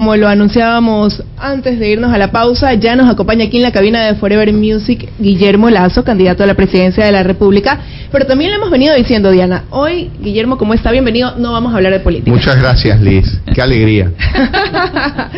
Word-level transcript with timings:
Como 0.00 0.14
lo 0.14 0.28
anunciábamos 0.28 1.24
antes 1.36 1.80
de 1.80 1.88
irnos 1.90 2.12
a 2.12 2.18
la 2.18 2.30
pausa, 2.30 2.72
ya 2.74 2.94
nos 2.94 3.10
acompaña 3.10 3.46
aquí 3.46 3.56
en 3.56 3.64
la 3.64 3.72
cabina 3.72 4.06
de 4.06 4.14
Forever 4.14 4.52
Music 4.52 5.08
Guillermo 5.18 5.70
Lazo, 5.70 6.04
candidato 6.04 6.44
a 6.44 6.46
la 6.46 6.54
presidencia 6.54 7.04
de 7.04 7.10
la 7.10 7.24
República. 7.24 7.80
Pero 8.12 8.24
también 8.24 8.52
le 8.52 8.58
hemos 8.58 8.70
venido 8.70 8.94
diciendo, 8.94 9.32
Diana, 9.32 9.64
hoy, 9.70 10.12
Guillermo, 10.20 10.56
como 10.56 10.72
está 10.72 10.92
bienvenido, 10.92 11.34
no 11.38 11.50
vamos 11.50 11.72
a 11.72 11.78
hablar 11.78 11.92
de 11.92 11.98
política. 11.98 12.30
Muchas 12.30 12.60
gracias, 12.60 13.00
Liz. 13.00 13.40
Qué 13.52 13.60
alegría. 13.60 14.12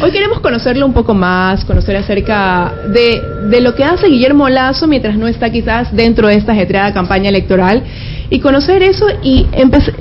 hoy 0.00 0.12
queremos 0.12 0.38
conocerlo 0.38 0.86
un 0.86 0.92
poco 0.92 1.12
más, 1.12 1.64
conocer 1.64 1.96
acerca 1.96 2.72
de, 2.92 3.20
de 3.50 3.60
lo 3.60 3.74
que 3.74 3.82
hace 3.82 4.06
Guillermo 4.06 4.48
Lazo 4.48 4.86
mientras 4.86 5.16
no 5.16 5.26
está 5.26 5.50
quizás 5.50 5.92
dentro 5.92 6.28
de 6.28 6.36
esta 6.36 6.52
ajetreada 6.52 6.94
campaña 6.94 7.30
electoral 7.30 7.82
y 8.30 8.38
conocer 8.38 8.80
eso 8.84 9.08
y 9.24 9.48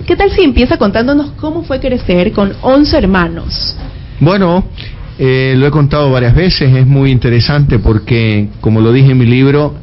¿qué 0.05 0.15
tal 0.15 0.29
si 0.29 0.43
empieza 0.43 0.77
contándonos 0.77 1.31
cómo 1.31 1.63
fue 1.63 1.79
crecer 1.79 2.31
con 2.31 2.53
11 2.61 2.95
hermanos? 2.95 3.75
Bueno, 4.19 4.63
eh, 5.19 5.55
lo 5.57 5.67
he 5.67 5.71
contado 5.71 6.11
varias 6.11 6.35
veces, 6.35 6.73
es 6.75 6.87
muy 6.87 7.11
interesante 7.11 7.79
porque, 7.79 8.49
como 8.61 8.81
lo 8.81 8.91
dije 8.91 9.11
en 9.11 9.17
mi 9.17 9.25
libro, 9.25 9.75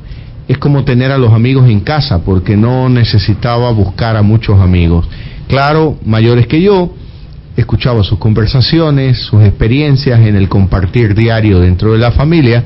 es 0.49 0.59
como 0.59 0.85
tener 0.85 1.13
a 1.13 1.19
los 1.19 1.33
amigos 1.33 1.69
en 1.69 1.81
casa, 1.81 2.25
porque 2.25 2.57
no 2.57 2.89
necesitaba 2.89 3.71
buscar 3.71 4.17
a 4.17 4.23
muchos 4.23 4.61
amigos. 4.61 5.09
Claro, 5.47 5.97
mayores 6.05 6.47
que 6.47 6.61
yo, 6.61 6.93
escuchaba 7.57 8.03
sus 8.03 8.19
conversaciones, 8.19 9.19
sus 9.19 9.43
experiencias 9.43 10.21
en 10.21 10.37
el 10.37 10.49
compartir 10.49 11.15
diario 11.15 11.61
dentro 11.61 11.93
de 11.93 11.99
la 11.99 12.11
familia. 12.11 12.65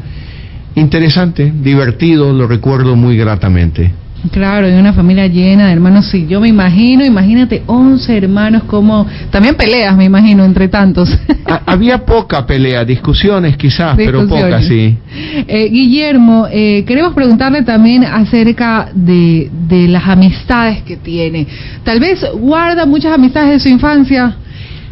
Interesante, 0.75 1.53
divertido, 1.55 2.33
lo 2.33 2.47
recuerdo 2.47 2.97
muy 2.97 3.17
gratamente. 3.17 3.93
Claro, 4.31 4.67
en 4.67 4.79
una 4.79 4.93
familia 4.93 5.27
llena 5.27 5.67
de 5.67 5.73
hermanos, 5.73 6.07
sí, 6.07 6.27
yo 6.27 6.41
me 6.41 6.49
imagino, 6.49 7.05
imagínate 7.05 7.63
11 7.67 8.17
hermanos 8.17 8.63
como, 8.65 9.07
también 9.31 9.55
peleas, 9.55 9.97
me 9.97 10.05
imagino, 10.05 10.45
entre 10.45 10.69
tantos. 10.69 11.11
Había 11.67 12.05
poca 12.05 12.47
pelea, 12.47 12.85
discusiones 12.85 13.57
quizás, 13.57 13.97
pero 13.97 14.27
poca, 14.27 14.63
sí. 14.63 14.97
Eh, 15.47 15.69
Guillermo, 15.71 16.47
eh, 16.51 16.85
queremos 16.87 17.13
preguntarle 17.13 17.63
también 17.63 18.05
acerca 18.05 18.89
de, 18.95 19.51
de 19.69 19.89
las 19.89 20.09
amistades 20.09 20.83
que 20.83 20.97
tiene. 20.97 21.47
Tal 21.83 22.01
vez 22.01 22.25
guarda 22.35 22.87
muchas 22.87 23.13
amistades 23.13 23.51
de 23.51 23.61
su 23.61 23.69
infancia. 23.69 24.37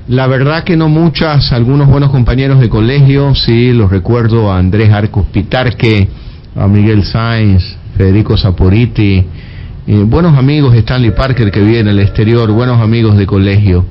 La 0.09 0.27
verdad 0.27 0.65
que 0.65 0.77
no 0.77 0.89
muchas, 0.89 1.53
algunos 1.53 1.89
buenos 1.89 2.11
compañeros 2.11 2.61
de 2.61 2.69
colegio, 2.69 3.35
sí, 3.35 3.73
los 3.73 3.91
recuerdo 3.91 4.53
a 4.53 4.59
Andrés 4.59 4.91
Arcos 4.91 5.27
Pitarque, 5.33 6.09
a 6.55 6.67
Miguel 6.67 7.05
Sáenz, 7.05 7.79
Federico 7.97 8.37
Saporiti, 8.37 9.25
eh, 9.87 10.05
buenos 10.07 10.39
amigos 10.39 10.75
Stanley 10.75 11.11
Parker 11.11 11.51
que 11.51 11.61
vive 11.61 11.81
en 11.81 11.89
el 11.89 11.99
exterior, 11.99 12.51
buenos 12.53 12.81
amigos 12.81 13.17
de 13.17 13.27
colegio. 13.27 13.85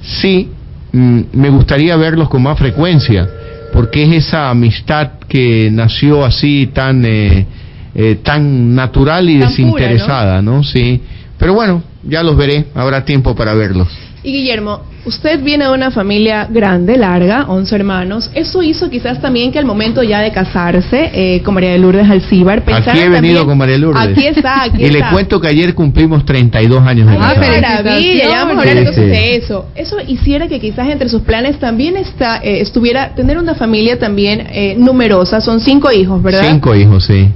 Sí, 0.00 0.50
mm, 0.92 1.20
me 1.32 1.50
gustaría 1.50 1.96
verlos 1.96 2.28
con 2.28 2.42
más 2.42 2.58
frecuencia, 2.58 3.28
porque 3.72 4.04
es 4.04 4.26
esa 4.26 4.50
amistad 4.50 5.12
que 5.28 5.70
nació 5.72 6.24
así 6.24 6.70
tan, 6.72 7.04
eh, 7.04 7.46
eh, 7.94 8.20
tan 8.22 8.74
natural 8.74 9.28
y 9.28 9.38
desinteresada, 9.38 10.40
¿no? 10.42 10.62
Sí. 10.62 11.00
Pero 11.38 11.54
bueno, 11.54 11.82
ya 12.04 12.22
los 12.22 12.36
veré, 12.36 12.66
habrá 12.74 13.04
tiempo 13.04 13.34
para 13.34 13.54
verlos. 13.54 13.88
Y 14.24 14.30
Guillermo, 14.30 14.82
usted 15.04 15.42
viene 15.42 15.64
de 15.64 15.72
una 15.72 15.90
familia 15.90 16.46
grande, 16.48 16.96
larga, 16.96 17.46
11 17.48 17.74
hermanos. 17.74 18.30
Eso 18.34 18.62
hizo 18.62 18.88
quizás 18.88 19.20
también 19.20 19.50
que 19.50 19.58
al 19.58 19.64
momento 19.64 20.04
ya 20.04 20.20
de 20.20 20.30
casarse 20.30 21.10
eh, 21.12 21.42
con 21.42 21.54
María 21.54 21.72
de 21.72 21.78
Lourdes 21.78 22.08
Alcíbar, 22.08 22.62
Aquí 22.72 23.00
he 23.00 23.08
venido 23.08 23.44
con 23.44 23.58
María 23.58 23.78
Lourdes. 23.78 24.00
Aquí 24.00 24.26
está, 24.26 24.62
aquí 24.64 24.84
Y 24.84 24.90
le 24.90 25.02
cuento 25.10 25.40
que 25.40 25.48
ayer 25.48 25.74
cumplimos 25.74 26.24
32 26.24 26.86
años 26.86 27.10
de 27.10 27.16
Ah, 27.16 27.34
maravilla, 27.36 28.28
ya 28.28 28.44
vamos 28.44 28.58
a 28.58 28.60
hablar 28.60 28.76
entonces 28.76 29.06
de 29.10 29.36
eso. 29.36 29.66
Eso 29.74 29.96
hiciera 30.06 30.46
que 30.46 30.60
quizás 30.60 30.88
entre 30.88 31.08
sus 31.08 31.22
planes 31.22 31.58
también 31.58 31.96
está, 31.96 32.36
eh, 32.36 32.60
estuviera 32.60 33.14
tener 33.16 33.38
una 33.38 33.56
familia 33.56 33.98
también 33.98 34.46
eh, 34.52 34.76
numerosa. 34.78 35.40
Son 35.40 35.58
cinco 35.58 35.90
hijos, 35.90 36.22
¿verdad? 36.22 36.48
Cinco 36.48 36.76
hijos, 36.76 37.04
sí. 37.04 37.28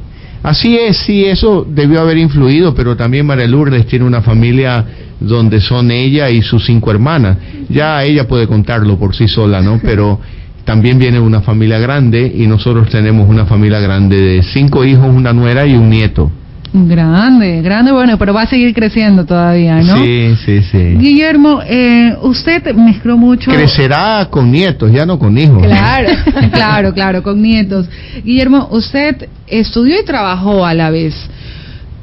Así 0.45 0.79
es, 0.79 0.99
sí, 0.99 1.25
eso 1.25 1.67
debió 1.69 2.01
haber 2.01 2.19
influido, 2.19 2.73
pero 2.73 2.97
también 2.97 3.27
María 3.27 3.49
Lourdes 3.49 3.85
tiene 3.89 4.05
una 4.05 4.23
familia 4.23 4.85
donde 5.21 5.61
son 5.61 5.91
ella 5.91 6.31
y 6.31 6.43
sus 6.43 6.67
cinco 6.67 6.91
hermanas. 6.91 7.39
Ya 7.69 8.03
ella 8.03 8.27
puede 8.29 8.47
contarlo 8.47 8.99
por 8.99 9.15
sí 9.15 9.29
sola, 9.29 9.61
¿no? 9.61 9.81
Pero 9.83 10.21
también 10.65 10.99
viene 10.99 11.21
una 11.21 11.41
familia 11.41 11.79
grande 11.79 12.33
y 12.35 12.47
nosotros 12.47 12.91
tenemos 12.91 13.29
una 13.29 13.47
familia 13.47 13.81
grande 13.81 14.21
de 14.21 14.43
cinco 14.43 14.85
hijos, 14.85 15.07
una 15.09 15.33
nuera 15.33 15.65
y 15.67 15.75
un 15.75 15.89
nieto. 15.89 16.31
Grande, 16.73 17.63
grande, 17.63 17.93
bueno, 17.93 18.19
pero 18.19 18.35
va 18.35 18.43
a 18.43 18.47
seguir 18.47 18.75
creciendo 18.75 19.25
todavía, 19.25 19.81
¿no? 19.81 19.97
Sí, 19.97 20.35
sí, 20.45 20.61
sí. 20.63 20.97
Guillermo, 20.99 21.63
eh, 21.65 22.15
usted 22.21 22.75
mezcló 22.75 23.17
mucho. 23.17 23.51
Crecerá 23.51 24.29
con 24.29 24.51
nietos, 24.51 24.93
ya 24.93 25.07
no 25.07 25.19
con 25.19 25.39
hijos. 25.39 25.63
Claro, 25.63 26.11
claro, 26.53 26.93
claro, 26.93 27.23
con 27.23 27.41
nietos. 27.41 27.89
Guillermo, 28.23 28.69
usted 28.73 29.29
estudió 29.47 29.99
y 29.99 30.05
trabajó 30.05 30.67
a 30.67 30.75
la 30.75 30.91
vez. 30.91 31.15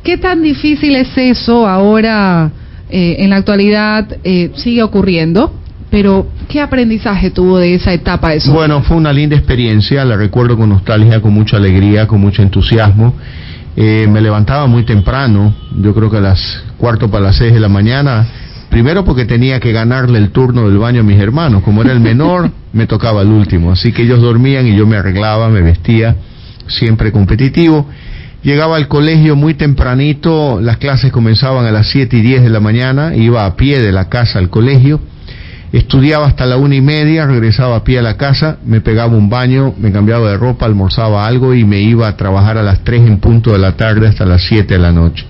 ¿Qué 0.03 0.17
tan 0.17 0.41
difícil 0.41 0.95
es 0.95 1.15
eso 1.17 1.67
ahora? 1.67 2.49
Eh, 2.95 3.23
en 3.23 3.31
la 3.31 3.37
actualidad 3.37 4.17
eh, 4.23 4.51
sigue 4.53 4.83
ocurriendo, 4.83 5.51
pero 5.89 6.27
¿qué 6.47 6.61
aprendizaje 6.61 7.31
tuvo 7.31 7.57
de 7.57 7.73
esa 7.73 7.91
etapa 7.91 8.29
de 8.29 8.39
su 8.39 8.51
Bueno, 8.51 8.83
fue 8.83 8.95
una 8.97 9.11
linda 9.11 9.35
experiencia, 9.35 10.05
la 10.05 10.15
recuerdo 10.15 10.55
con 10.55 10.69
nostalgia, 10.69 11.19
con 11.19 11.33
mucha 11.33 11.57
alegría, 11.57 12.05
con 12.05 12.21
mucho 12.21 12.43
entusiasmo. 12.43 13.15
Eh, 13.75 14.05
me 14.07 14.21
levantaba 14.21 14.67
muy 14.67 14.83
temprano, 14.83 15.55
yo 15.81 15.95
creo 15.95 16.11
que 16.11 16.17
a 16.17 16.21
las 16.21 16.63
cuarto 16.77 17.09
para 17.09 17.23
las 17.23 17.37
seis 17.37 17.51
de 17.51 17.59
la 17.59 17.67
mañana, 17.67 18.27
primero 18.69 19.03
porque 19.03 19.25
tenía 19.25 19.59
que 19.59 19.71
ganarle 19.71 20.19
el 20.19 20.29
turno 20.29 20.69
del 20.69 20.77
baño 20.77 20.99
a 20.99 21.03
mis 21.03 21.19
hermanos, 21.19 21.63
como 21.63 21.81
era 21.81 21.93
el 21.93 21.99
menor, 21.99 22.51
me 22.73 22.85
tocaba 22.85 23.23
el 23.23 23.29
último, 23.29 23.71
así 23.71 23.91
que 23.91 24.03
ellos 24.03 24.21
dormían 24.21 24.67
y 24.67 24.75
yo 24.75 24.85
me 24.85 24.97
arreglaba, 24.97 25.49
me 25.49 25.63
vestía, 25.63 26.15
siempre 26.67 27.11
competitivo 27.11 27.87
Llegaba 28.43 28.75
al 28.75 28.89
colegio 28.89 29.37
muy 29.37 29.53
tempranito, 29.53 30.59
las 30.59 30.75
clases 30.75 31.13
comenzaban 31.13 31.65
a 31.65 31.71
las 31.71 31.87
7 31.91 32.17
y 32.17 32.21
10 32.21 32.43
de 32.43 32.49
la 32.49 32.59
mañana, 32.59 33.15
iba 33.15 33.45
a 33.45 33.55
pie 33.55 33.79
de 33.79 33.93
la 33.93 34.09
casa 34.09 34.37
al 34.37 34.49
colegio, 34.49 34.99
estudiaba 35.71 36.27
hasta 36.27 36.45
la 36.45 36.57
una 36.57 36.75
y 36.75 36.81
media, 36.81 37.25
regresaba 37.25 37.77
a 37.77 37.83
pie 37.85 37.99
a 37.99 38.01
la 38.01 38.17
casa, 38.17 38.57
me 38.65 38.81
pegaba 38.81 39.15
un 39.15 39.29
baño, 39.29 39.73
me 39.79 39.93
cambiaba 39.93 40.29
de 40.29 40.35
ropa, 40.35 40.65
almorzaba 40.65 41.25
algo 41.25 41.53
y 41.53 41.63
me 41.63 41.79
iba 41.79 42.05
a 42.05 42.17
trabajar 42.17 42.57
a 42.57 42.63
las 42.63 42.83
3 42.83 43.07
en 43.07 43.19
punto 43.19 43.53
de 43.53 43.59
la 43.59 43.77
tarde 43.77 44.09
hasta 44.09 44.25
las 44.25 44.43
7 44.43 44.73
de 44.73 44.79
la 44.79 44.91
noche. 44.91 45.25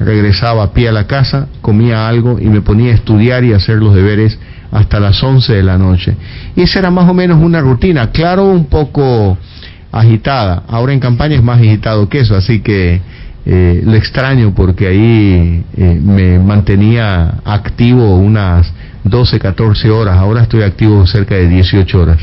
Regresaba 0.00 0.64
a 0.64 0.72
pie 0.72 0.88
a 0.88 0.92
la 0.92 1.06
casa, 1.06 1.46
comía 1.60 2.08
algo 2.08 2.40
y 2.40 2.46
me 2.46 2.62
ponía 2.62 2.90
a 2.90 2.96
estudiar 2.96 3.44
y 3.44 3.52
a 3.52 3.58
hacer 3.58 3.76
los 3.76 3.94
deberes 3.94 4.40
hasta 4.72 4.98
las 4.98 5.22
11 5.22 5.52
de 5.52 5.62
la 5.62 5.78
noche. 5.78 6.16
Y 6.56 6.62
esa 6.62 6.80
era 6.80 6.90
más 6.90 7.08
o 7.08 7.14
menos 7.14 7.40
una 7.40 7.60
rutina, 7.60 8.10
claro, 8.10 8.46
un 8.46 8.64
poco 8.66 9.38
agitada. 10.00 10.62
Ahora 10.68 10.92
en 10.92 11.00
campaña 11.00 11.36
es 11.36 11.42
más 11.42 11.58
agitado 11.58 12.08
que 12.08 12.20
eso, 12.20 12.36
así 12.36 12.60
que 12.60 13.00
eh, 13.48 13.80
lo 13.84 13.94
extraño 13.94 14.52
porque 14.56 14.88
ahí 14.88 15.62
eh, 15.76 16.00
me 16.02 16.38
mantenía 16.38 17.34
activo 17.44 18.16
unas 18.16 18.72
12, 19.04 19.38
14 19.38 19.88
horas. 19.90 20.16
Ahora 20.18 20.42
estoy 20.42 20.62
activo 20.62 21.06
cerca 21.06 21.36
de 21.36 21.48
18 21.48 22.00
horas. 22.00 22.18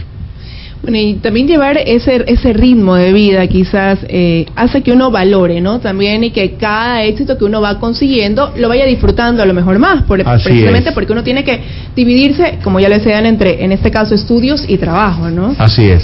Bueno, 0.82 0.98
y 0.98 1.14
también 1.14 1.48
llevar 1.48 1.78
ese, 1.78 2.26
ese 2.28 2.52
ritmo 2.52 2.96
de 2.96 3.14
vida 3.14 3.48
quizás 3.48 4.00
eh, 4.10 4.46
hace 4.54 4.84
que 4.84 4.92
uno 4.92 5.12
valore, 5.12 5.62
¿no? 5.62 5.80
También 5.80 6.26
y 6.26 6.32
que 6.32 6.56
cada 6.56 7.06
éxito 7.06 7.38
que 7.38 7.46
uno 7.46 7.62
va 7.62 7.80
consiguiendo 7.80 8.52
lo 8.58 8.68
vaya 8.68 8.86
disfrutando 8.86 9.42
a 9.42 9.46
lo 9.46 9.54
mejor 9.54 9.80
más, 9.80 10.04
por, 10.04 10.22
precisamente 10.22 10.92
porque 10.92 11.14
uno 11.14 11.24
tiene 11.24 11.46
que 11.46 11.62
dividirse, 11.96 12.60
como 12.66 12.82
ya 12.82 12.90
le 12.90 12.98
decían, 12.98 13.26
entre, 13.26 13.64
en 13.64 13.72
este 13.72 13.92
caso, 13.92 14.14
estudios 14.14 14.66
y 14.68 14.78
trabajo, 14.78 15.30
¿no? 15.30 15.56
Así 15.58 15.86
es, 15.86 16.04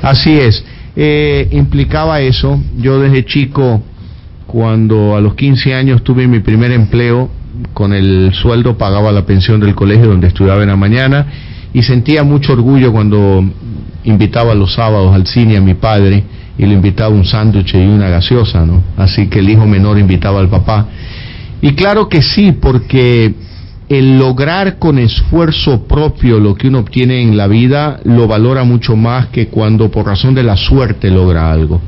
así 0.00 0.38
es 0.38 0.64
eh, 0.96 1.48
implicaba 1.52 2.20
eso. 2.20 2.60
Yo 2.76 3.00
desde 3.00 3.24
chico, 3.24 3.82
cuando 4.46 5.16
a 5.16 5.20
los 5.20 5.34
15 5.34 5.74
años 5.74 6.02
tuve 6.02 6.26
mi 6.26 6.40
primer 6.40 6.72
empleo, 6.72 7.30
con 7.74 7.92
el 7.92 8.32
sueldo 8.32 8.78
pagaba 8.78 9.12
la 9.12 9.26
pensión 9.26 9.60
del 9.60 9.74
colegio 9.74 10.06
donde 10.06 10.28
estudiaba 10.28 10.62
en 10.62 10.68
la 10.68 10.76
mañana 10.76 11.26
y 11.72 11.82
sentía 11.82 12.22
mucho 12.22 12.52
orgullo 12.52 12.92
cuando 12.92 13.44
invitaba 14.04 14.54
los 14.54 14.74
sábados 14.74 15.14
al 15.14 15.26
cine 15.26 15.56
a 15.56 15.60
mi 15.60 15.74
padre 15.74 16.24
y 16.58 16.66
le 16.66 16.74
invitaba 16.74 17.14
un 17.14 17.24
sándwich 17.24 17.74
y 17.74 17.78
una 17.78 18.08
gaseosa, 18.08 18.64
¿no? 18.66 18.82
Así 18.96 19.28
que 19.28 19.38
el 19.38 19.48
hijo 19.48 19.66
menor 19.66 19.98
invitaba 19.98 20.40
al 20.40 20.48
papá. 20.48 20.86
Y 21.62 21.72
claro 21.72 22.08
que 22.08 22.22
sí, 22.22 22.52
porque 22.52 23.34
el 23.90 24.18
lograr 24.18 24.78
con 24.78 25.00
esfuerzo 25.00 25.82
propio 25.82 26.38
lo 26.38 26.54
que 26.54 26.68
uno 26.68 26.78
obtiene 26.78 27.22
en 27.22 27.36
la 27.36 27.48
vida 27.48 27.98
lo 28.04 28.28
valora 28.28 28.62
mucho 28.62 28.94
más 28.94 29.26
que 29.26 29.48
cuando 29.48 29.90
por 29.90 30.06
razón 30.06 30.32
de 30.32 30.44
la 30.44 30.56
suerte 30.56 31.10
logra 31.10 31.50
algo. 31.50 31.80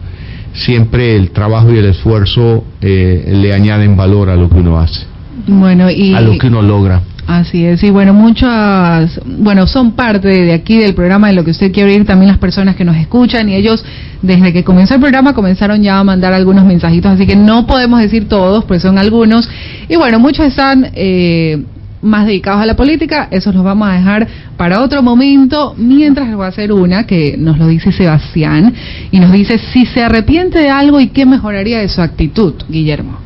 Siempre 0.53 1.15
el 1.15 1.31
trabajo 1.31 1.73
y 1.73 1.79
el 1.79 1.85
esfuerzo 1.85 2.65
eh, 2.81 3.33
le 3.41 3.55
añaden 3.55 3.97
valor 3.97 4.31
a 4.31 4.37
lo 4.37 4.51
que 4.51 4.57
uno 4.57 4.81
hace. 4.81 5.07
Bueno, 5.47 5.89
y 5.91 6.13
a 6.13 6.21
lo 6.21 6.37
que 6.39 6.49
uno 6.49 6.61
logra. 6.61 7.03
Así 7.29 7.65
es, 7.65 7.85
y 7.85 7.91
bueno, 7.91 8.13
muchas, 8.13 9.21
bueno, 9.25 9.69
son 9.69 9.93
parte 9.93 10.27
de 10.27 10.53
aquí 10.53 10.79
del 10.79 10.95
programa 10.95 11.29
de 11.29 11.35
lo 11.35 11.45
que 11.45 11.53
usted 11.53 11.71
quiere 11.71 11.93
oír 11.93 12.05
también 12.05 12.29
las 12.29 12.39
personas 12.39 12.75
que 12.75 12.85
nos 12.85 12.97
escuchan 12.97 13.49
y 13.49 13.55
ellos 13.55 13.85
desde 14.23 14.53
que 14.53 14.65
comenzó 14.65 14.95
el 14.95 15.01
programa 15.01 15.33
comenzaron 15.33 15.81
ya 15.83 16.01
a 16.01 16.05
mandar 16.05 16.33
algunos 16.33 16.65
mensajitos, 16.65 17.13
así 17.13 17.29
que 17.29 17.37
no 17.37 17.65
podemos 17.69 18.01
decir 18.01 18.29
todos, 18.29 18.65
pues 18.65 18.83
son 18.83 18.99
algunos. 18.99 19.49
Y 19.89 19.95
bueno, 19.95 20.19
muchos 20.19 20.47
están 20.47 20.91
eh, 20.95 21.63
más 22.03 22.27
dedicados 22.27 22.61
a 22.61 22.67
la 22.67 22.77
política, 22.77 23.29
esos 23.31 23.55
los 23.55 23.65
vamos 23.65 23.89
a 23.89 23.93
dejar 23.93 24.27
para 24.57 24.83
otro 24.83 25.03
momento, 25.03 25.75
mientras 25.79 26.27
les 26.27 26.37
voy 26.37 26.45
a 26.45 26.49
hacer 26.49 26.73
una 26.73 27.07
que 27.07 27.37
nos 27.39 27.59
lo 27.59 27.69
dice 27.69 27.93
Sebastián 27.93 28.75
y 29.11 29.21
nos 29.21 29.33
dice 29.33 29.59
si 29.73 29.87
se 29.87 30.03
arrepiente 30.03 30.59
de 30.59 30.69
algo 30.69 31.01
y 31.01 31.09
qué 31.09 31.25
mejoraría 31.25 31.79
de 31.79 31.89
su 31.89 32.03
actitud, 32.03 32.55
Guillermo. 32.69 33.19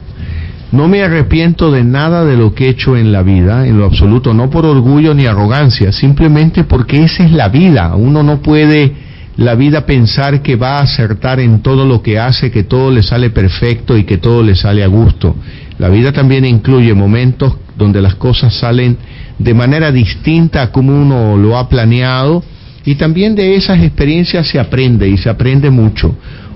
No 0.73 0.89
me 0.89 1.03
arrepiento 1.03 1.71
de 1.71 1.85
nada 1.85 2.25
de 2.25 2.37
lo 2.37 2.55
que 2.55 2.67
he 2.67 2.69
hecho 2.71 2.97
en 2.97 3.13
la 3.13 3.23
vida, 3.23 3.67
en 3.67 3.79
lo 3.79 3.87
absoluto, 3.87 4.35
no 4.35 4.51
por 4.51 4.67
orgullo 4.67 5.15
ni 5.15 5.25
arrogancia, 5.25 5.93
simplemente 5.93 6.65
porque 6.65 7.03
esa 7.03 7.25
es 7.25 7.33
la 7.33 7.49
vida. 7.49 7.95
Uno 7.95 8.23
no 8.23 8.43
puede 8.43 8.93
la 9.37 9.55
vida 9.55 9.87
pensar 9.87 10.43
que 10.43 10.57
va 10.57 10.79
a 10.79 10.83
acertar 10.83 11.41
en 11.41 11.61
todo 11.61 11.87
lo 11.87 12.03
que 12.03 12.19
hace, 12.19 12.51
que 12.51 12.65
todo 12.65 12.91
le 12.91 13.03
sale 13.03 13.31
perfecto 13.31 13.97
y 13.97 14.05
que 14.05 14.19
todo 14.19 14.43
le 14.43 14.55
sale 14.55 14.83
a 14.83 14.87
gusto. 14.87 15.37
La 15.79 15.89
vida 15.89 16.13
también 16.13 16.45
incluye 16.45 16.93
momentos 16.95 17.57
donde 17.77 18.01
las 18.01 18.15
cosas 18.15 18.55
salen 18.55 18.97
de 19.39 19.55
manera 19.55 19.93
distinta 19.93 20.63
a 20.63 20.73
como 20.73 20.93
uno 20.93 21.37
lo 21.37 21.59
ha 21.59 21.69
planeado 21.69 22.43
y 22.85 22.95
también 22.95 23.35
de 23.35 23.57
esas 23.57 23.83
experiencias 23.83 24.47
se 24.49 24.59
aprende 24.59 25.09
y 25.09 25.17
se 25.19 25.29
aprende 25.29 25.71
mucho. 25.71 26.15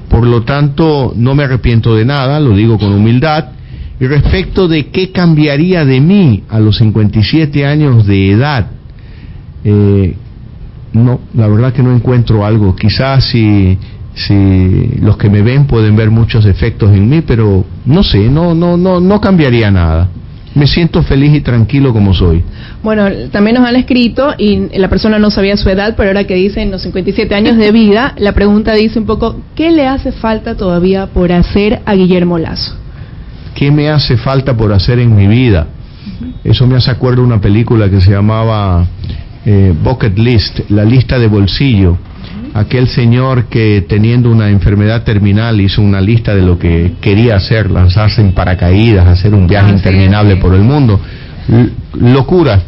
Por 0.09 0.27
lo 0.27 0.43
tanto, 0.43 1.13
no 1.17 1.35
me 1.35 1.45
arrepiento 1.45 1.95
de 1.95 2.05
nada, 2.05 2.41
lo 2.41 2.57
digo 2.57 2.79
con 2.79 2.93
humildad. 2.93 3.51
Y 4.01 4.07
respecto 4.07 4.67
de 4.67 4.87
qué 4.87 5.11
cambiaría 5.13 5.85
de 5.85 6.01
mí 6.01 6.45
a 6.49 6.59
los 6.59 6.79
57 6.79 7.67
años 7.67 8.07
de 8.07 8.31
edad, 8.31 8.71
eh, 9.65 10.17
no, 10.93 11.21
la 11.35 11.49
verdad 11.49 11.73
que 11.73 11.83
no 11.83 11.95
encuentro 11.95 12.45
algo. 12.45 12.75
Quizás 12.75 13.25
si 13.25 13.77
si 14.15 14.99
los 15.01 15.17
que 15.17 15.31
me 15.31 15.43
ven 15.43 15.67
pueden 15.67 15.97
ver 15.97 16.11
muchos 16.11 16.45
efectos 16.45 16.91
en 16.91 17.09
mí, 17.09 17.23
pero 17.23 17.65
no 17.87 18.03
sé, 18.03 18.29
no, 18.29 18.55
no, 18.55 18.77
no, 18.77 19.01
no 19.01 19.21
cambiaría 19.21 19.71
nada. 19.71 20.09
Me 20.55 20.67
siento 20.67 21.03
feliz 21.03 21.35
y 21.35 21.41
tranquilo 21.41 21.93
como 21.93 22.13
soy. 22.13 22.43
Bueno, 22.83 23.09
también 23.31 23.57
nos 23.57 23.69
han 23.69 23.77
escrito 23.77 24.35
y 24.37 24.77
la 24.79 24.89
persona 24.89 25.19
no 25.19 25.31
sabía 25.31 25.57
su 25.57 25.69
edad, 25.69 25.95
pero 25.97 26.11
ahora 26.11 26.25
que 26.25 26.35
dicen 26.35 26.71
los 26.71 26.83
57 26.83 27.35
años 27.35 27.57
de 27.57 27.71
vida, 27.71 28.15
la 28.19 28.33
pregunta 28.33 28.73
dice 28.75 28.99
un 28.99 29.07
poco, 29.07 29.37
¿qué 29.55 29.71
le 29.71 29.87
hace 29.87 30.11
falta 30.11 30.57
todavía 30.57 31.07
por 31.07 31.31
hacer 31.33 31.81
a 31.87 31.95
Guillermo 31.95 32.39
Lazo? 32.39 32.75
¿Qué 33.55 33.71
me 33.71 33.91
hace 33.91 34.17
falta 34.17 34.57
por 34.57 34.73
hacer 34.73 34.99
en 34.99 35.15
mi 35.15 35.29
vida? 35.29 35.69
Eso 36.43 36.67
me 36.67 36.77
hace 36.77 36.91
acuerdo 36.91 37.23
una 37.23 37.41
película 37.41 37.89
que 37.89 38.01
se 38.01 38.11
llamaba 38.11 38.87
eh, 39.45 39.73
Bucket 39.83 40.19
List, 40.19 40.61
la 40.71 40.85
lista 40.85 41.19
de 41.19 41.29
bolsillo 41.29 41.99
aquel 42.55 42.89
señor 42.89 43.45
que 43.45 43.85
teniendo 43.89 44.31
una 44.31 44.51
enfermedad 44.51 45.05
terminal 45.05 45.61
hizo 45.61 45.83
una 45.83 46.01
lista 46.01 46.35
de 46.35 46.43
lo 46.43 46.59
que 46.59 46.93
quería 47.01 47.37
hacer, 47.37 47.71
lanzarse 47.71 48.21
en 48.21 48.33
paracaídas, 48.33 49.07
hacer 49.07 49.35
un 49.35 49.47
viaje 49.47 49.71
ah, 49.71 49.77
interminable 49.77 50.37
por 50.37 50.55
el 50.55 50.63
mundo. 50.63 51.01
locura. 51.95 52.63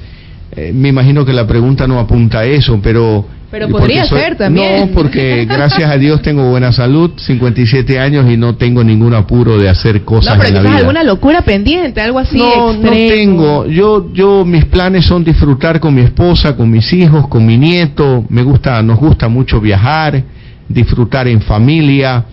Eh, 0.54 0.70
me 0.74 0.88
imagino 0.88 1.24
que 1.24 1.32
la 1.32 1.46
pregunta 1.46 1.86
no 1.86 1.98
apunta 1.98 2.40
a 2.40 2.44
eso, 2.44 2.78
pero 2.82 3.26
pero 3.52 3.68
podría 3.68 4.06
ser 4.06 4.36
también. 4.36 4.80
No, 4.80 4.86
porque 4.94 5.44
gracias 5.48 5.88
a 5.88 5.98
Dios 5.98 6.22
tengo 6.22 6.48
buena 6.48 6.72
salud, 6.72 7.10
57 7.18 8.00
años 8.00 8.24
y 8.30 8.38
no 8.38 8.56
tengo 8.56 8.82
ningún 8.82 9.12
apuro 9.12 9.58
de 9.58 9.68
hacer 9.68 10.04
cosas 10.04 10.36
no, 10.36 10.42
pero 10.42 10.48
en 10.48 10.54
la 10.54 10.70
vida. 10.70 10.78
alguna 10.78 11.04
locura 11.04 11.42
pendiente, 11.42 12.00
algo 12.00 12.18
así 12.18 12.38
No, 12.38 12.72
no 12.72 12.90
tengo. 12.90 13.66
Yo 13.66 14.10
yo 14.14 14.46
mis 14.46 14.64
planes 14.64 15.04
son 15.04 15.22
disfrutar 15.22 15.80
con 15.80 15.94
mi 15.94 16.00
esposa, 16.00 16.56
con 16.56 16.70
mis 16.70 16.90
hijos, 16.94 17.28
con 17.28 17.44
mi 17.44 17.58
nieto. 17.58 18.24
Me 18.30 18.42
gusta 18.42 18.82
nos 18.82 18.98
gusta 18.98 19.28
mucho 19.28 19.60
viajar, 19.60 20.22
disfrutar 20.66 21.28
en 21.28 21.42
familia 21.42 22.24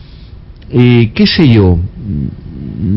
y 0.71 1.07
qué 1.07 1.27
sé 1.27 1.50
yo. 1.50 1.77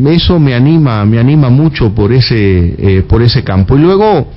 Eso 0.07 0.39
me 0.39 0.53
anima, 0.53 1.03
me 1.03 1.19
anima 1.19 1.49
mucho 1.49 1.93
por 1.93 2.13
ese 2.13 2.37
eh, 2.77 3.03
por 3.05 3.21
ese 3.21 3.43
campo. 3.43 3.75
Y 3.75 3.81
luego 3.81 4.29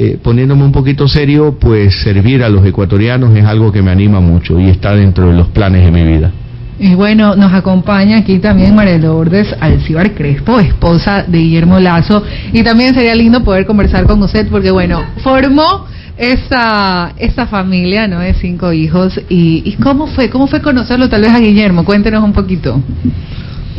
eh, 0.00 0.16
poniéndome 0.22 0.62
un 0.62 0.70
poquito 0.70 1.08
serio, 1.08 1.56
pues 1.58 2.02
servir 2.02 2.44
a 2.44 2.48
los 2.48 2.64
ecuatorianos 2.64 3.36
es 3.36 3.44
algo 3.44 3.72
que 3.72 3.82
me 3.82 3.90
anima 3.90 4.20
mucho 4.20 4.60
y 4.60 4.70
está 4.70 4.94
dentro 4.94 5.28
de 5.28 5.34
los 5.34 5.48
planes 5.48 5.84
de 5.84 5.90
mi 5.90 6.04
vida. 6.04 6.30
Y 6.78 6.94
bueno, 6.94 7.34
nos 7.34 7.52
acompaña 7.52 8.18
aquí 8.18 8.38
también 8.38 8.76
María 8.76 8.96
Lourdes 8.96 9.52
Alcibar 9.58 10.14
Crespo, 10.14 10.60
esposa 10.60 11.24
de 11.26 11.38
Guillermo 11.38 11.80
Lazo, 11.80 12.22
y 12.52 12.62
también 12.62 12.94
sería 12.94 13.12
lindo 13.16 13.42
poder 13.42 13.66
conversar 13.66 14.06
con 14.06 14.22
usted 14.22 14.46
porque 14.48 14.70
bueno, 14.70 15.02
formó 15.24 15.86
esta, 16.16 17.12
esta 17.18 17.48
familia, 17.48 18.06
¿no? 18.06 18.20
De 18.20 18.34
cinco 18.34 18.72
hijos, 18.72 19.20
y, 19.28 19.62
y 19.64 19.72
¿cómo 19.82 20.06
fue? 20.06 20.30
¿Cómo 20.30 20.46
fue 20.46 20.62
conocerlo 20.62 21.08
tal 21.08 21.22
vez 21.22 21.32
a 21.32 21.40
Guillermo? 21.40 21.84
Cuéntenos 21.84 22.22
un 22.22 22.32
poquito. 22.32 22.80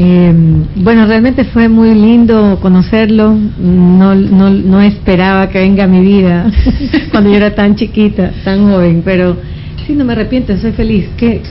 Eh, 0.02 0.34
bueno, 0.78 1.06
realmente 1.08 1.44
fue 1.44 1.68
muy 1.68 1.94
lindo 1.94 2.58
conocerlo. 2.62 3.34
No, 3.34 4.16
no, 4.16 4.50
no 4.50 4.82
esperaba 4.82 5.50
que 5.50 5.60
venga 5.60 5.84
a 5.84 5.88
mi 5.88 6.00
vida 6.00 6.50
cuando 7.12 7.30
yo 7.30 7.36
era 7.36 7.54
tan 7.54 7.76
chiquita, 7.76 8.32
tan 8.46 8.72
joven, 8.72 9.02
pero 9.04 9.36
sí, 9.86 9.94
no 9.94 10.06
me 10.06 10.14
arrepiento, 10.14 10.58
soy 10.58 10.72
feliz. 10.72 11.10
Que 11.18 11.42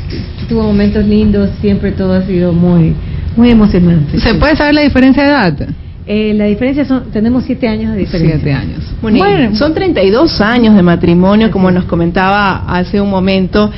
tuvo 0.48 0.62
momentos 0.62 1.04
lindos, 1.04 1.50
siempre 1.60 1.92
todo 1.92 2.14
ha 2.14 2.22
sido 2.22 2.54
muy, 2.54 2.94
muy 3.36 3.50
emocionante. 3.50 4.18
¿Se 4.18 4.32
puede 4.34 4.56
saber 4.56 4.74
la 4.74 4.82
diferencia 4.82 5.24
de 5.24 5.28
edad? 5.28 5.68
Eh, 6.06 6.32
la 6.32 6.46
diferencia 6.46 6.86
son, 6.86 7.10
tenemos 7.10 7.44
siete 7.44 7.68
años 7.68 7.92
de 7.92 7.98
diferencia. 7.98 8.36
Siete 8.36 8.52
años. 8.54 8.94
Bueno, 9.02 9.18
bueno 9.18 9.54
son 9.56 9.74
32 9.74 10.40
años 10.40 10.74
de 10.74 10.82
matrimonio, 10.82 11.50
como 11.50 11.70
nos 11.70 11.84
comentaba 11.84 12.64
hace 12.66 12.98
un 12.98 13.10
momento. 13.10 13.70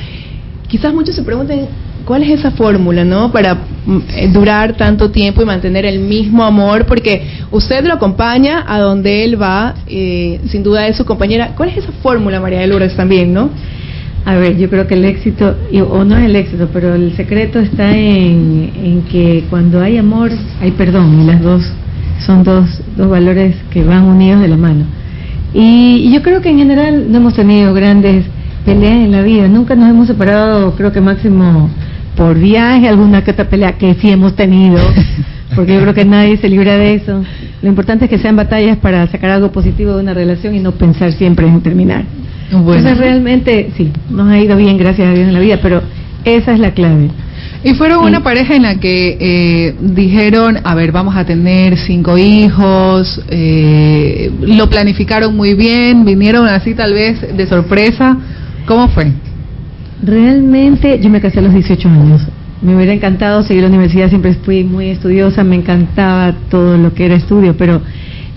Quizás 0.69 0.95
muchos 0.95 1.17
se 1.17 1.25
pregunten, 1.25 1.67
¿Cuál 2.11 2.25
es 2.25 2.41
esa 2.41 2.51
fórmula, 2.51 3.05
no? 3.05 3.31
Para 3.31 3.55
mm, 3.55 3.99
eh, 4.17 4.29
durar 4.33 4.77
tanto 4.77 5.13
tiempo 5.13 5.43
y 5.43 5.45
mantener 5.45 5.87
el 5.87 6.01
mismo 6.01 6.43
amor, 6.43 6.85
porque 6.87 7.23
usted 7.53 7.85
lo 7.85 7.95
acompaña 7.95 8.65
a 8.67 8.81
donde 8.81 9.23
él 9.23 9.41
va, 9.41 9.77
eh, 9.87 10.41
sin 10.49 10.65
duda 10.65 10.89
es 10.89 10.97
su 10.97 11.05
compañera. 11.05 11.53
¿Cuál 11.57 11.69
es 11.69 11.77
esa 11.77 11.93
fórmula, 12.03 12.41
María 12.41 12.59
de 12.59 12.67
Lourdes, 12.67 12.97
también, 12.97 13.33
no? 13.33 13.51
A 14.25 14.35
ver, 14.35 14.57
yo 14.57 14.69
creo 14.69 14.89
que 14.89 14.95
el 14.95 15.05
éxito, 15.05 15.55
o 15.89 16.03
no 16.03 16.17
es 16.17 16.25
el 16.25 16.35
éxito, 16.35 16.69
pero 16.73 16.97
el 16.97 17.15
secreto 17.15 17.61
está 17.61 17.97
en, 17.97 19.05
que 19.09 19.45
cuando 19.49 19.81
hay 19.81 19.97
amor, 19.97 20.33
hay 20.61 20.73
perdón, 20.73 21.23
y 21.23 21.27
las 21.27 21.41
dos 21.41 21.63
son 22.27 22.43
dos, 22.43 22.67
dos 22.97 23.09
valores 23.09 23.55
que 23.71 23.85
van 23.85 24.03
unidos 24.03 24.41
de 24.41 24.49
la 24.49 24.57
mano. 24.57 24.85
Y 25.55 26.11
yo 26.13 26.23
creo 26.23 26.41
que 26.41 26.49
en 26.49 26.59
general 26.59 27.07
no 27.09 27.19
hemos 27.19 27.35
tenido 27.35 27.73
grandes 27.73 28.25
peleas 28.65 28.97
en 28.97 29.13
la 29.13 29.23
vida, 29.23 29.47
nunca 29.47 29.77
nos 29.77 29.89
hemos 29.89 30.09
separado, 30.09 30.75
creo 30.75 30.91
que 30.91 31.01
máximo 31.01 31.71
por 32.21 32.39
viaje, 32.39 32.87
alguna 32.87 33.25
que 33.25 33.31
otra 33.31 33.49
pelea 33.49 33.79
que 33.79 33.95
sí 33.95 34.11
hemos 34.11 34.37
tenido, 34.37 34.77
porque 35.57 35.73
yo 35.73 35.81
creo 35.81 35.95
que 35.95 36.05
nadie 36.05 36.37
se 36.37 36.51
libra 36.51 36.77
de 36.77 36.97
eso. 36.97 37.25
Lo 37.63 37.69
importante 37.71 38.05
es 38.05 38.11
que 38.11 38.19
sean 38.19 38.37
batallas 38.37 38.77
para 38.77 39.07
sacar 39.07 39.31
algo 39.31 39.51
positivo 39.51 39.95
de 39.95 40.03
una 40.03 40.13
relación 40.13 40.55
y 40.55 40.61
no 40.61 40.73
pensar 40.73 41.15
siempre 41.15 41.47
en 41.47 41.63
terminar. 41.63 42.05
Entonces 42.53 42.99
realmente 42.99 43.71
sí, 43.75 43.91
nos 44.11 44.29
ha 44.29 44.39
ido 44.39 44.55
bien, 44.59 44.77
gracias 44.77 45.09
a 45.09 45.15
Dios 45.15 45.29
en 45.29 45.33
la 45.33 45.41
vida, 45.41 45.61
pero 45.63 45.81
esa 46.27 46.53
es 46.53 46.59
la 46.59 46.75
clave. 46.75 47.09
Y 47.65 47.73
fueron 47.73 48.05
una 48.05 48.23
pareja 48.23 48.55
en 48.55 48.65
la 48.65 48.75
que 48.75 49.17
eh, 49.19 49.75
dijeron, 49.81 50.59
a 50.63 50.75
ver, 50.75 50.93
vamos 50.93 51.17
a 51.17 51.25
tener 51.25 51.79
cinco 51.79 52.19
hijos, 52.19 53.19
eh, 53.31 54.31
lo 54.43 54.69
planificaron 54.69 55.35
muy 55.35 55.55
bien, 55.55 56.05
vinieron 56.05 56.47
así 56.47 56.75
tal 56.75 56.93
vez 56.93 57.35
de 57.35 57.47
sorpresa. 57.47 58.15
¿Cómo 58.67 58.89
fue? 58.89 59.11
Realmente 60.03 60.99
yo 61.01 61.11
me 61.11 61.21
casé 61.21 61.41
a 61.41 61.43
los 61.43 61.53
18 61.53 61.89
años. 61.89 62.27
Me 62.63 62.75
hubiera 62.77 62.93
encantado 62.93 63.43
seguir 63.43 63.63
la 63.63 63.69
universidad, 63.69 64.09
siempre 64.09 64.35
fui 64.35 64.65
muy 64.65 64.91
estudiosa, 64.91 65.45
me 65.45 65.57
encantaba 65.57 66.35
todo 66.51 66.77
lo 66.77 66.93
que 66.93 67.07
era 67.07 67.15
estudio, 67.15 67.57
pero 67.57 67.81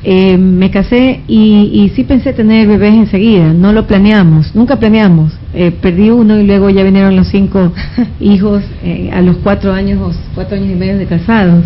eh, 0.06 0.38
me 0.38 0.70
casé 0.70 1.22
y, 1.28 1.90
sí 1.96 2.04
pensé 2.04 2.34
tener 2.34 2.68
bebés 2.68 2.94
enseguida, 2.94 3.54
no 3.54 3.72
lo 3.72 3.88
planeamos, 3.88 4.54
nunca 4.56 4.78
planeamos. 4.78 5.34
Eh, 5.54 5.72
perdí 5.72 6.10
uno 6.10 6.40
y 6.40 6.46
luego 6.46 6.70
ya 6.70 6.84
vinieron 6.84 7.16
los 7.16 7.28
cinco 7.28 7.72
hijos 8.20 8.64
eh, 8.84 9.10
a 9.14 9.22
los 9.22 9.38
cuatro 9.38 9.72
años, 9.72 10.18
cuatro 10.36 10.58
años 10.58 10.72
y 10.72 10.76
medio 10.76 10.98
de 10.98 11.06
casados. 11.06 11.64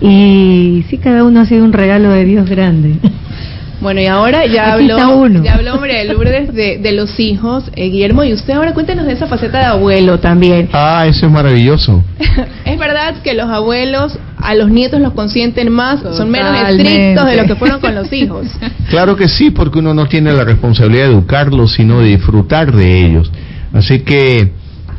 Y 0.00 0.84
sí, 0.90 0.98
cada 0.98 1.24
uno 1.24 1.40
ha 1.40 1.46
sido 1.46 1.64
un 1.64 1.72
regalo 1.72 2.10
de 2.10 2.24
Dios 2.24 2.48
grande. 2.48 2.96
Bueno, 3.84 4.00
y 4.00 4.06
ahora 4.06 4.46
ya 4.46 4.72
habló, 4.72 4.96
ya 5.42 5.56
habló 5.56 5.76
María 5.76 6.02
Lourdes 6.04 6.54
de, 6.54 6.78
de 6.78 6.92
los 6.92 7.20
hijos, 7.20 7.64
eh, 7.76 7.90
Guillermo, 7.90 8.24
y 8.24 8.32
usted 8.32 8.54
ahora 8.54 8.72
cuéntenos 8.72 9.04
de 9.04 9.12
esa 9.12 9.26
faceta 9.26 9.58
de 9.58 9.66
abuelo 9.66 10.18
también. 10.20 10.70
Ah, 10.72 11.04
eso 11.06 11.26
es 11.26 11.30
maravilloso. 11.30 12.02
es 12.64 12.78
verdad 12.78 13.16
que 13.22 13.34
los 13.34 13.50
abuelos 13.50 14.18
a 14.38 14.54
los 14.54 14.70
nietos 14.70 15.02
los 15.02 15.12
consienten 15.12 15.70
más, 15.70 16.00
son 16.00 16.30
menos 16.30 16.56
estrictos 16.66 17.26
de 17.26 17.36
lo 17.36 17.44
que 17.44 17.56
fueron 17.56 17.78
con 17.82 17.94
los 17.94 18.10
hijos. 18.10 18.46
Claro 18.88 19.16
que 19.16 19.28
sí, 19.28 19.50
porque 19.50 19.80
uno 19.80 19.92
no 19.92 20.06
tiene 20.06 20.32
la 20.32 20.44
responsabilidad 20.44 21.06
de 21.06 21.12
educarlos, 21.12 21.74
sino 21.74 22.00
de 22.00 22.08
disfrutar 22.08 22.72
de 22.72 23.04
ellos. 23.04 23.30
Así 23.74 24.00
que 24.00 24.52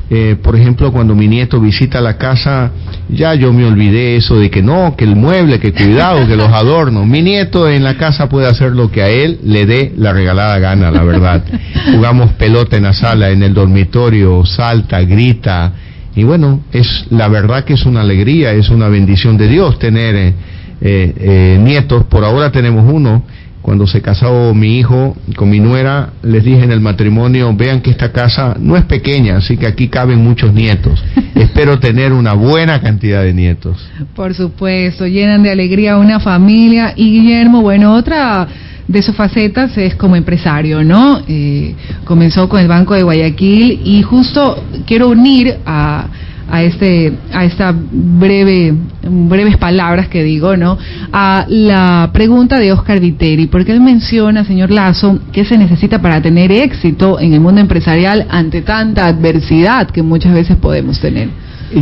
eh, 0.08 0.36
por 0.42 0.56
ejemplo, 0.56 0.92
cuando 0.92 1.16
mi 1.16 1.28
nieto 1.28 1.60
visita 1.60 2.00
la 2.00 2.18
casa, 2.18 2.72
ya 3.10 3.34
yo 3.34 3.52
me 3.52 3.66
olvidé 3.66 4.18
eso 4.18 4.38
de 4.38 4.52
que 4.52 4.62
no, 4.62 4.96
que 4.96 5.04
el 5.04 5.16
mueble, 5.16 5.60
que 5.60 5.74
cuidado, 5.74 6.28
que 6.28 6.36
los 6.36 6.50
adornos. 6.50 7.08
Mi 7.08 7.24
nieto 7.24 7.68
en 7.68 7.84
la 7.84 7.98
casa 7.98 8.30
puede 8.30 8.48
hacer 8.48 8.74
lo 8.74 8.92
que 8.92 9.02
a 9.02 9.10
él 9.10 9.40
le 9.44 9.66
dé 9.66 9.94
la 9.98 10.14
regalada 10.14 10.60
gana, 10.60 10.92
la 10.92 11.04
verdad. 11.04 11.44
Jugamos 11.92 12.34
pelota 12.34 12.78
en 12.78 12.84
la 12.84 12.94
sala, 12.94 13.32
en 13.32 13.42
el 13.42 13.54
dormitorio, 13.56 14.46
salta, 14.46 15.02
grita. 15.02 15.74
Y 16.16 16.24
bueno, 16.24 16.62
es 16.72 17.06
la 17.10 17.28
verdad 17.28 17.66
que 17.66 17.74
es 17.74 17.86
una 17.86 18.02
alegría, 18.02 18.52
es 18.54 18.70
una 18.70 18.88
bendición 18.90 19.38
de 19.38 19.48
Dios 19.48 19.80
tener 19.80 20.16
eh, 20.16 20.34
eh, 20.82 21.58
nietos. 21.60 22.06
Por 22.06 22.24
ahora 22.24 22.52
tenemos 22.52 22.86
uno 22.92 23.24
cuando 23.66 23.88
se 23.88 24.00
casó 24.00 24.54
mi 24.54 24.78
hijo 24.78 25.18
con 25.36 25.50
mi 25.50 25.60
nuera, 25.60 26.12
les 26.22 26.44
dije 26.44 26.64
en 26.64 26.72
el 26.72 26.82
matrimonio, 26.82 27.52
vean 27.56 27.82
que 27.82 27.90
esta 27.90 28.12
casa 28.12 28.56
no 28.60 28.78
es 28.78 28.86
pequeña, 28.86 29.38
así 29.38 29.58
que 29.58 29.66
aquí 29.66 29.88
caben 29.88 30.24
muchos 30.24 30.54
nietos. 30.54 31.04
Espero 31.34 31.80
tener 31.80 32.14
una 32.14 32.34
buena 32.34 32.80
cantidad 32.80 33.24
de 33.24 33.34
nietos. 33.34 33.84
Por 34.16 34.36
supuesto, 34.36 35.08
llenan 35.08 35.42
de 35.42 35.50
alegría 35.50 35.98
una 35.98 36.20
familia. 36.20 36.94
Y 36.96 37.10
Guillermo, 37.10 37.64
bueno, 37.64 37.96
otra 37.96 38.48
de 38.88 39.02
sus 39.02 39.16
facetas 39.16 39.76
es 39.80 39.96
como 39.96 40.16
empresario, 40.16 40.84
¿no? 40.84 41.24
Eh, 41.28 41.74
comenzó 42.04 42.48
con 42.48 42.60
el 42.60 42.68
Banco 42.68 42.94
de 42.94 43.02
Guayaquil 43.02 43.82
y 43.84 44.04
justo 44.04 44.64
quiero 44.86 45.10
unir 45.10 45.58
a 45.66 46.06
a 46.50 46.64
este 46.64 47.14
a 47.34 47.44
esta 47.46 47.74
breve 47.76 48.74
breves 49.04 49.58
palabras 49.58 50.08
que 50.10 50.24
digo 50.24 50.56
no 50.56 50.78
a 51.12 51.46
la 51.48 52.12
pregunta 52.14 52.60
de 52.60 52.72
Oscar 52.72 53.00
Viteri 53.00 53.48
porque 53.48 53.72
él 53.72 53.82
menciona 53.82 54.46
señor 54.46 54.72
Lazo 54.72 55.20
qué 55.32 55.44
se 55.46 55.58
necesita 55.58 56.02
para 56.02 56.22
tener 56.22 56.52
éxito 56.52 57.20
en 57.20 57.34
el 57.34 57.40
mundo 57.40 57.62
empresarial 57.62 58.28
ante 58.30 58.62
tanta 58.62 59.08
adversidad 59.08 59.90
que 59.90 60.04
muchas 60.04 60.34
veces 60.34 60.58
podemos 60.58 61.00
tener. 61.00 61.30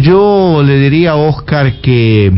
Yo 0.02 0.64
le 0.66 0.80
diría 0.80 1.12
a 1.12 1.16
Oscar 1.16 1.82
que 1.82 2.32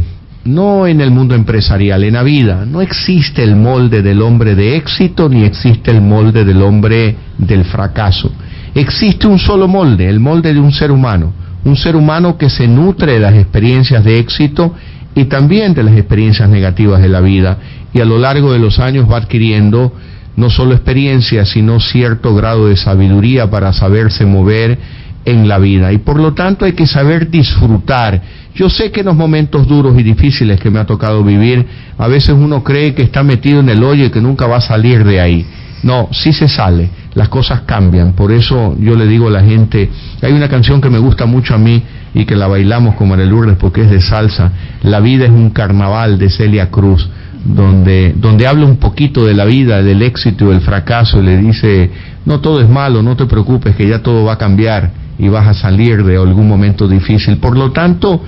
no 0.45 0.87
en 0.87 1.01
el 1.01 1.11
mundo 1.11 1.35
empresarial 1.35 2.03
en 2.03 2.13
la 2.13 2.23
vida 2.23 2.65
no 2.65 2.81
existe 2.81 3.43
el 3.43 3.55
molde 3.55 4.01
del 4.01 4.21
hombre 4.21 4.55
de 4.55 4.75
éxito 4.75 5.29
ni 5.29 5.43
existe 5.43 5.91
el 5.91 6.01
molde 6.01 6.43
del 6.43 6.61
hombre 6.61 7.15
del 7.37 7.65
fracaso. 7.65 8.31
Existe 8.73 9.27
un 9.27 9.37
solo 9.37 9.67
molde 9.67 10.09
el 10.09 10.19
molde 10.19 10.53
de 10.53 10.59
un 10.59 10.71
ser 10.71 10.91
humano 10.91 11.44
un 11.65 11.75
ser 11.75 11.95
humano 11.95 12.37
que 12.37 12.49
se 12.49 12.67
nutre 12.67 13.13
de 13.13 13.19
las 13.19 13.33
experiencias 13.33 14.03
de 14.03 14.19
éxito 14.19 14.73
y 15.15 15.25
también 15.25 15.73
de 15.73 15.83
las 15.83 15.97
experiencias 15.97 16.47
negativas 16.47 17.01
de 17.01 17.09
la 17.09 17.21
vida 17.21 17.57
y 17.93 17.99
a 17.99 18.05
lo 18.05 18.17
largo 18.19 18.53
de 18.53 18.59
los 18.59 18.79
años 18.79 19.09
va 19.11 19.17
adquiriendo 19.17 19.91
no 20.35 20.49
solo 20.49 20.73
experiencia, 20.73 21.45
sino 21.45 21.79
cierto 21.79 22.35
grado 22.35 22.67
de 22.67 22.75
sabiduría 22.75 23.49
para 23.49 23.71
saberse 23.73 24.25
mover 24.25 24.77
en 25.23 25.47
la 25.47 25.57
vida. 25.59 25.93
Y 25.93 25.99
por 25.99 26.19
lo 26.19 26.33
tanto 26.33 26.65
hay 26.65 26.73
que 26.73 26.85
saber 26.85 27.29
disfrutar. 27.29 28.21
Yo 28.53 28.69
sé 28.69 28.91
que 28.91 28.99
en 28.99 29.07
los 29.07 29.15
momentos 29.15 29.67
duros 29.67 29.97
y 29.97 30.03
difíciles 30.03 30.59
que 30.59 30.69
me 30.69 30.79
ha 30.79 30.85
tocado 30.85 31.23
vivir, 31.23 31.65
a 31.97 32.07
veces 32.07 32.35
uno 32.37 32.63
cree 32.63 32.93
que 32.93 33.03
está 33.03 33.23
metido 33.23 33.61
en 33.61 33.69
el 33.69 33.81
hoyo 33.83 34.05
y 34.05 34.09
que 34.09 34.21
nunca 34.21 34.45
va 34.45 34.57
a 34.57 34.61
salir 34.61 35.03
de 35.03 35.21
ahí. 35.21 35.45
No, 35.85 36.09
sí 36.11 36.33
se 36.33 36.47
sale 36.47 36.89
las 37.15 37.29
cosas 37.29 37.61
cambian. 37.61 38.13
Por 38.13 38.31
eso 38.31 38.75
yo 38.79 38.95
le 38.95 39.07
digo 39.07 39.27
a 39.29 39.31
la 39.31 39.41
gente, 39.41 39.89
hay 40.21 40.33
una 40.33 40.49
canción 40.49 40.81
que 40.81 40.89
me 40.89 40.99
gusta 40.99 41.25
mucho 41.25 41.55
a 41.55 41.57
mí 41.57 41.81
y 42.13 42.25
que 42.25 42.35
la 42.35 42.47
bailamos 42.47 42.95
como 42.95 43.15
el 43.15 43.29
Lourdes 43.29 43.57
porque 43.57 43.81
es 43.81 43.89
de 43.89 43.99
salsa, 43.99 44.51
La 44.83 44.99
vida 44.99 45.25
es 45.25 45.31
un 45.31 45.49
carnaval 45.49 46.19
de 46.19 46.29
Celia 46.29 46.69
Cruz, 46.69 47.09
donde, 47.43 48.13
donde 48.17 48.47
habla 48.47 48.65
un 48.65 48.77
poquito 48.77 49.25
de 49.25 49.33
la 49.33 49.45
vida, 49.45 49.81
del 49.81 50.01
éxito 50.01 50.49
del 50.49 50.61
fracaso, 50.61 51.21
y 51.21 51.25
le 51.25 51.37
dice, 51.37 51.89
no 52.25 52.39
todo 52.39 52.61
es 52.61 52.69
malo, 52.69 53.01
no 53.01 53.15
te 53.15 53.25
preocupes, 53.25 53.75
que 53.75 53.87
ya 53.87 53.99
todo 53.99 54.25
va 54.25 54.33
a 54.33 54.37
cambiar 54.37 54.91
y 55.17 55.29
vas 55.29 55.47
a 55.47 55.53
salir 55.53 56.03
de 56.03 56.17
algún 56.17 56.47
momento 56.47 56.87
difícil. 56.87 57.37
Por 57.37 57.57
lo 57.57 57.71
tanto, 57.71 58.21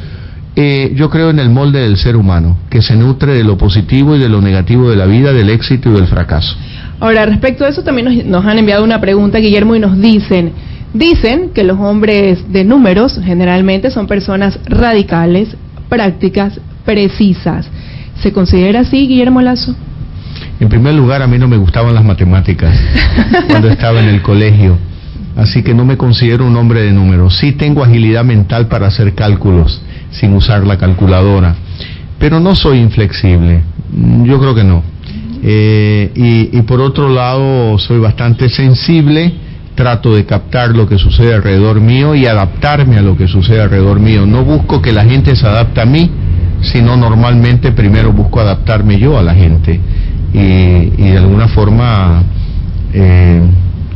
eh, 0.56 0.94
yo 0.96 1.10
creo 1.10 1.30
en 1.30 1.40
el 1.40 1.50
molde 1.50 1.82
del 1.82 1.98
ser 1.98 2.16
humano, 2.16 2.58
que 2.70 2.82
se 2.82 2.96
nutre 2.96 3.34
de 3.34 3.44
lo 3.44 3.58
positivo 3.58 4.16
y 4.16 4.20
de 4.20 4.30
lo 4.30 4.42
negativo 4.42 4.90
de 4.90 4.96
la 4.96 5.06
vida, 5.06 5.34
del 5.34 5.50
éxito 5.50 5.90
y 5.90 5.94
del 5.94 6.08
fracaso. 6.08 6.56
Ahora, 7.00 7.26
respecto 7.26 7.64
a 7.64 7.70
eso, 7.70 7.84
también 7.84 8.30
nos, 8.30 8.46
han 8.46 8.58
enviado 8.58 8.84
una 8.84 9.00
pregunta, 9.00 9.38
Guillermo, 9.38 9.76
y 9.76 9.80
nos 9.80 10.00
dicen, 10.00 10.52
dicen 10.94 11.52
que 11.54 11.64
los 11.64 11.80
hombres 11.80 12.52
de 12.52 12.64
números 12.64 13.20
generalmente 13.24 13.92
son 13.92 14.08
personas 14.08 14.60
radicales, 14.66 15.56
prácticas, 15.90 16.60
precisas. 16.86 17.70
¿Se 18.22 18.32
considera 18.34 18.80
así, 18.80 19.08
Guillermo 19.08 19.42
Lazo? 19.42 19.76
En 20.60 20.70
primer 20.70 20.96
lugar, 20.96 21.22
a 21.22 21.28
mí 21.28 21.38
no 21.38 21.48
me 21.48 21.58
gustaban 21.58 21.94
las 21.94 22.04
matemáticas 22.04 22.76
cuando 23.48 23.70
estaba 23.70 24.00
en 24.00 24.10
el 24.10 24.24
colegio, 24.24 24.78
así 25.36 25.62
que 25.62 25.76
no 25.76 25.86
me 25.86 25.98
considero 25.98 26.48
un 26.48 26.56
hombre 26.56 26.82
de 26.82 26.92
números. 26.92 27.38
Sí 27.38 27.52
tengo 27.52 27.84
agilidad 27.84 28.24
mental 28.24 28.68
para 28.68 28.88
hacer 28.88 29.14
cálculos 29.14 29.82
sin 30.10 30.34
usar 30.34 30.66
la 30.66 30.78
calculadora, 30.78 31.56
pero 32.18 32.40
no 32.40 32.56
soy 32.56 32.80
inflexible. 32.80 33.62
Yo 34.24 34.40
creo 34.40 34.56
que 34.56 34.64
no. 34.64 34.82
Eh, 35.44 36.12
y, 36.52 36.62
por 36.64 36.82
otro 36.82 37.10
lado, 37.10 37.78
soy 37.78 38.00
bastante 38.00 38.50
sensible, 38.50 39.34
trato 39.76 40.16
de 40.16 40.26
captar 40.26 40.76
lo 40.76 40.88
que 40.88 40.98
sucede 40.98 41.34
alrededor 41.34 41.80
mío 41.80 42.16
y 42.16 42.26
adaptarme 42.26 42.98
a 42.98 43.02
lo 43.02 43.16
que 43.16 43.28
sucede 43.28 43.62
alrededor 43.62 44.00
mío. 44.00 44.26
No 44.26 44.44
busco 44.44 44.82
que 44.82 44.92
la 44.92 45.06
gente 45.06 45.36
se 45.36 45.46
adapte 45.46 45.82
a 45.82 45.86
mí, 45.86 46.10
sino 46.62 46.98
normalmente 46.98 47.72
primero 47.72 48.12
busco 48.12 48.40
adaptarme 48.40 49.00
yo 49.00 49.18
a 49.18 49.22
la 49.22 49.36
gente 49.36 49.80
y, 50.34 50.40
y 50.40 51.10
de 51.12 51.18
alguna 51.18 51.48
forma 51.48 52.24
eh, 52.94 53.42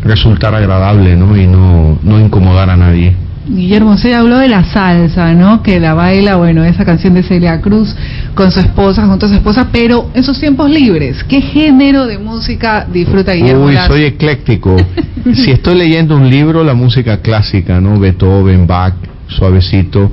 resultar 0.04 0.54
agradable 0.56 1.16
¿no? 1.16 1.36
y 1.38 1.48
no, 1.48 1.98
no 2.04 2.20
incomodar 2.20 2.70
a 2.70 2.78
nadie. 2.78 3.16
Guillermo, 3.48 3.98
se 3.98 4.14
habló 4.14 4.38
de 4.38 4.48
la 4.48 4.64
salsa, 4.64 5.34
¿no? 5.34 5.64
Que 5.64 5.80
la 5.80 5.96
baila, 5.96 6.36
bueno, 6.36 6.64
esa 6.64 6.86
canción 6.86 7.16
de 7.16 7.24
Celia 7.24 7.60
Cruz 7.60 7.96
con 8.36 8.52
su 8.52 8.60
esposa, 8.60 9.08
junto 9.08 9.26
a 9.26 9.30
su 9.30 9.36
esposa, 9.36 9.70
pero 9.72 10.12
en 10.14 10.24
sus 10.24 10.40
tiempos 10.40 10.70
libres, 10.70 11.24
¿qué 11.24 11.42
género 11.42 12.06
de 12.06 12.20
música 12.20 12.86
disfruta 12.92 13.34
Guillermo? 13.34 13.66
Uy, 13.66 13.76
soy 13.88 14.04
ecléctico. 14.04 14.78
si 15.34 15.52
estoy 15.52 15.76
leyendo 15.76 16.16
un 16.16 16.30
libro, 16.30 16.64
la 16.64 16.76
música 16.76 17.22
clásica, 17.22 17.82
¿no? 17.82 18.00
Beethoven, 18.00 18.68
Bach, 18.68 18.94
suavecito. 19.28 20.12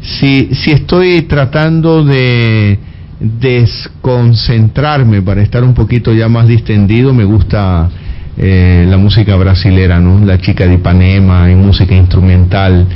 Si, 0.00 0.54
si 0.54 0.70
estoy 0.70 1.22
tratando 1.22 2.04
de 2.04 2.78
desconcentrarme 3.18 5.22
para 5.22 5.42
estar 5.42 5.64
un 5.64 5.74
poquito 5.74 6.12
ya 6.12 6.28
más 6.28 6.46
distendido, 6.46 7.12
me 7.12 7.24
gusta 7.24 7.90
eh, 8.38 8.84
la 8.88 8.96
música 8.96 9.34
brasilera, 9.36 9.98
¿no? 9.98 10.24
La 10.24 10.38
chica 10.38 10.66
de 10.66 10.74
Ipanema, 10.74 11.50
en 11.50 11.64
música 11.64 11.94
instrumental. 11.94 12.86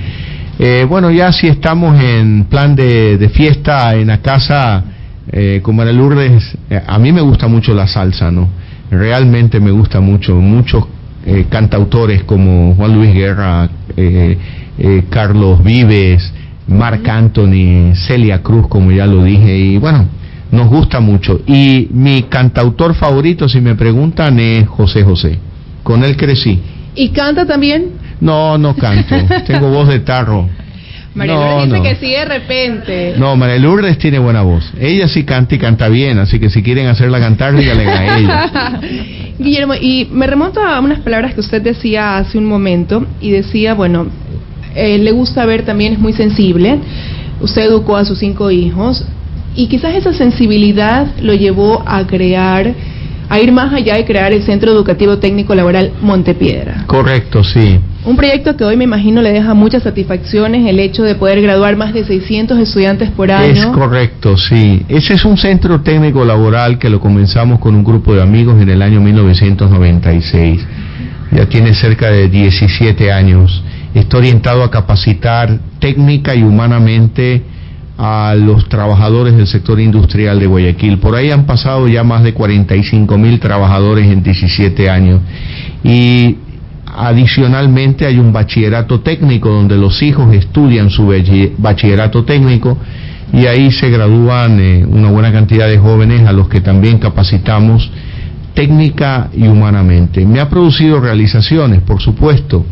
Eh, 0.58 0.84
bueno, 0.86 1.10
ya 1.10 1.32
si 1.32 1.46
estamos 1.46 1.98
en 1.98 2.44
plan 2.44 2.76
de, 2.76 3.30
fiesta 3.32 3.94
en 3.94 4.08
la 4.08 4.18
casa, 4.18 4.84
eh, 5.32 5.60
como 5.62 5.80
era 5.80 5.90
Lourdes, 5.90 6.54
eh, 6.68 6.82
a 6.86 6.98
mí 6.98 7.12
me 7.12 7.22
gusta 7.22 7.48
mucho 7.48 7.72
la 7.72 7.86
salsa, 7.86 8.30
¿no? 8.30 8.46
Realmente 8.90 9.58
me 9.58 9.70
gusta 9.70 10.00
mucho. 10.00 10.34
Muchos 10.36 10.84
cantautores 11.48 12.24
como 12.24 12.74
Juan 12.74 12.94
Luis 12.94 13.14
Guerra, 13.14 13.68
Carlos 15.10 15.62
Vives, 15.62 16.32
Marc 16.66 17.08
Anthony, 17.08 17.94
Celia 17.94 18.42
Cruz, 18.42 18.68
como 18.68 18.90
ya 18.90 19.06
lo 19.06 19.24
dije, 19.24 19.56
y 19.56 19.76
bueno, 19.76 20.08
nos 20.50 20.68
gusta 20.68 21.00
mucho. 21.00 21.40
Y 21.46 21.88
mi 21.92 22.24
cantautor 22.24 22.94
favorito, 22.94 23.48
si 23.48 23.60
me 23.60 23.74
preguntan, 23.74 24.38
es 24.40 24.68
José 24.68 25.02
José. 25.02 25.38
Con 25.82 26.04
él 26.04 26.16
crecí. 26.16 26.60
¿Y 26.94 27.10
canta 27.10 27.46
también? 27.46 27.92
No, 28.20 28.58
no 28.58 28.74
canto. 28.74 29.14
Tengo 29.46 29.70
voz 29.70 29.88
de 29.88 30.00
tarro. 30.00 30.48
María 31.14 31.34
Lourdes 31.34 31.72
dice 31.72 31.82
que 31.82 31.94
sí 31.96 32.12
de 32.12 32.24
repente. 32.24 33.14
No, 33.16 33.36
María 33.36 33.58
Lourdes 33.58 33.98
tiene 33.98 34.18
buena 34.18 34.42
voz. 34.42 34.70
Ella 34.80 35.08
sí 35.08 35.24
canta 35.24 35.54
y 35.56 35.58
canta 35.58 35.88
bien, 35.88 36.18
así 36.18 36.38
que 36.38 36.50
si 36.50 36.62
quieren 36.62 36.86
hacerla 36.86 37.18
cantar, 37.18 37.56
díganle 37.56 37.84
a 37.86 38.18
ella. 38.18 38.80
Guillermo, 39.38 39.74
y 39.74 40.06
me 40.12 40.26
remonto 40.26 40.60
a 40.60 40.78
unas 40.78 41.00
palabras 41.00 41.34
que 41.34 41.40
usted 41.40 41.62
decía 41.62 42.18
hace 42.18 42.38
un 42.38 42.46
momento, 42.46 43.06
y 43.20 43.30
decía, 43.30 43.74
bueno, 43.74 44.06
eh, 44.74 44.98
le 44.98 45.10
gusta 45.10 45.44
ver 45.46 45.64
también, 45.64 45.94
es 45.94 45.98
muy 45.98 46.12
sensible. 46.12 46.78
Usted 47.40 47.62
educó 47.62 47.96
a 47.96 48.04
sus 48.04 48.18
cinco 48.18 48.50
hijos, 48.50 49.04
y 49.54 49.66
quizás 49.66 49.94
esa 49.94 50.12
sensibilidad 50.12 51.06
lo 51.20 51.34
llevó 51.34 51.82
a 51.86 52.06
crear, 52.06 52.72
a 53.28 53.40
ir 53.40 53.52
más 53.52 53.72
allá 53.72 53.96
de 53.96 54.04
crear 54.04 54.32
el 54.32 54.42
Centro 54.42 54.70
Educativo 54.72 55.18
Técnico 55.18 55.54
Laboral 55.54 55.92
Montepiedra. 56.00 56.84
Correcto, 56.86 57.42
sí. 57.42 57.78
Un 58.04 58.16
proyecto 58.16 58.56
que 58.56 58.64
hoy 58.64 58.76
me 58.76 58.84
imagino 58.84 59.20
le 59.20 59.30
deja 59.30 59.52
muchas 59.52 59.82
satisfacciones 59.82 60.66
el 60.66 60.78
hecho 60.80 61.02
de 61.02 61.14
poder 61.16 61.42
graduar 61.42 61.76
más 61.76 61.92
de 61.92 62.04
600 62.04 62.58
estudiantes 62.58 63.10
por 63.10 63.30
año. 63.30 63.52
Es 63.52 63.66
correcto, 63.66 64.36
sí. 64.38 64.82
Ese 64.88 65.14
es 65.14 65.24
un 65.24 65.36
centro 65.36 65.82
técnico 65.82 66.24
laboral 66.24 66.78
que 66.78 66.88
lo 66.88 66.98
comenzamos 66.98 67.58
con 67.58 67.74
un 67.74 67.84
grupo 67.84 68.14
de 68.14 68.22
amigos 68.22 68.60
en 68.62 68.70
el 68.70 68.80
año 68.80 69.00
1996. 69.00 70.60
Ya 71.32 71.46
tiene 71.46 71.74
cerca 71.74 72.10
de 72.10 72.28
17 72.28 73.12
años. 73.12 73.62
Está 73.94 74.16
orientado 74.16 74.62
a 74.62 74.70
capacitar 74.70 75.58
técnica 75.78 76.34
y 76.34 76.42
humanamente 76.42 77.42
a 78.02 78.34
los 78.34 78.66
trabajadores 78.70 79.36
del 79.36 79.46
sector 79.46 79.78
industrial 79.78 80.40
de 80.40 80.46
Guayaquil. 80.46 80.98
Por 81.00 81.14
ahí 81.14 81.30
han 81.30 81.44
pasado 81.44 81.86
ya 81.86 82.02
más 82.02 82.22
de 82.22 82.32
45 82.32 83.18
mil 83.18 83.38
trabajadores 83.38 84.06
en 84.06 84.22
17 84.22 84.88
años. 84.88 85.20
Y 85.84 86.36
adicionalmente 86.86 88.06
hay 88.06 88.18
un 88.18 88.32
bachillerato 88.32 89.00
técnico 89.00 89.50
donde 89.50 89.76
los 89.76 90.02
hijos 90.02 90.34
estudian 90.34 90.88
su 90.88 91.12
bachillerato 91.58 92.24
técnico 92.24 92.78
y 93.34 93.44
ahí 93.44 93.70
se 93.70 93.90
gradúan 93.90 94.58
eh, 94.58 94.86
una 94.86 95.10
buena 95.10 95.30
cantidad 95.30 95.68
de 95.68 95.76
jóvenes 95.76 96.26
a 96.26 96.32
los 96.32 96.48
que 96.48 96.62
también 96.62 96.98
capacitamos 96.98 97.90
técnica 98.54 99.28
y 99.36 99.46
humanamente. 99.46 100.24
Me 100.24 100.40
ha 100.40 100.48
producido 100.48 101.00
realizaciones, 101.00 101.82
por 101.82 102.00
supuesto, 102.00 102.64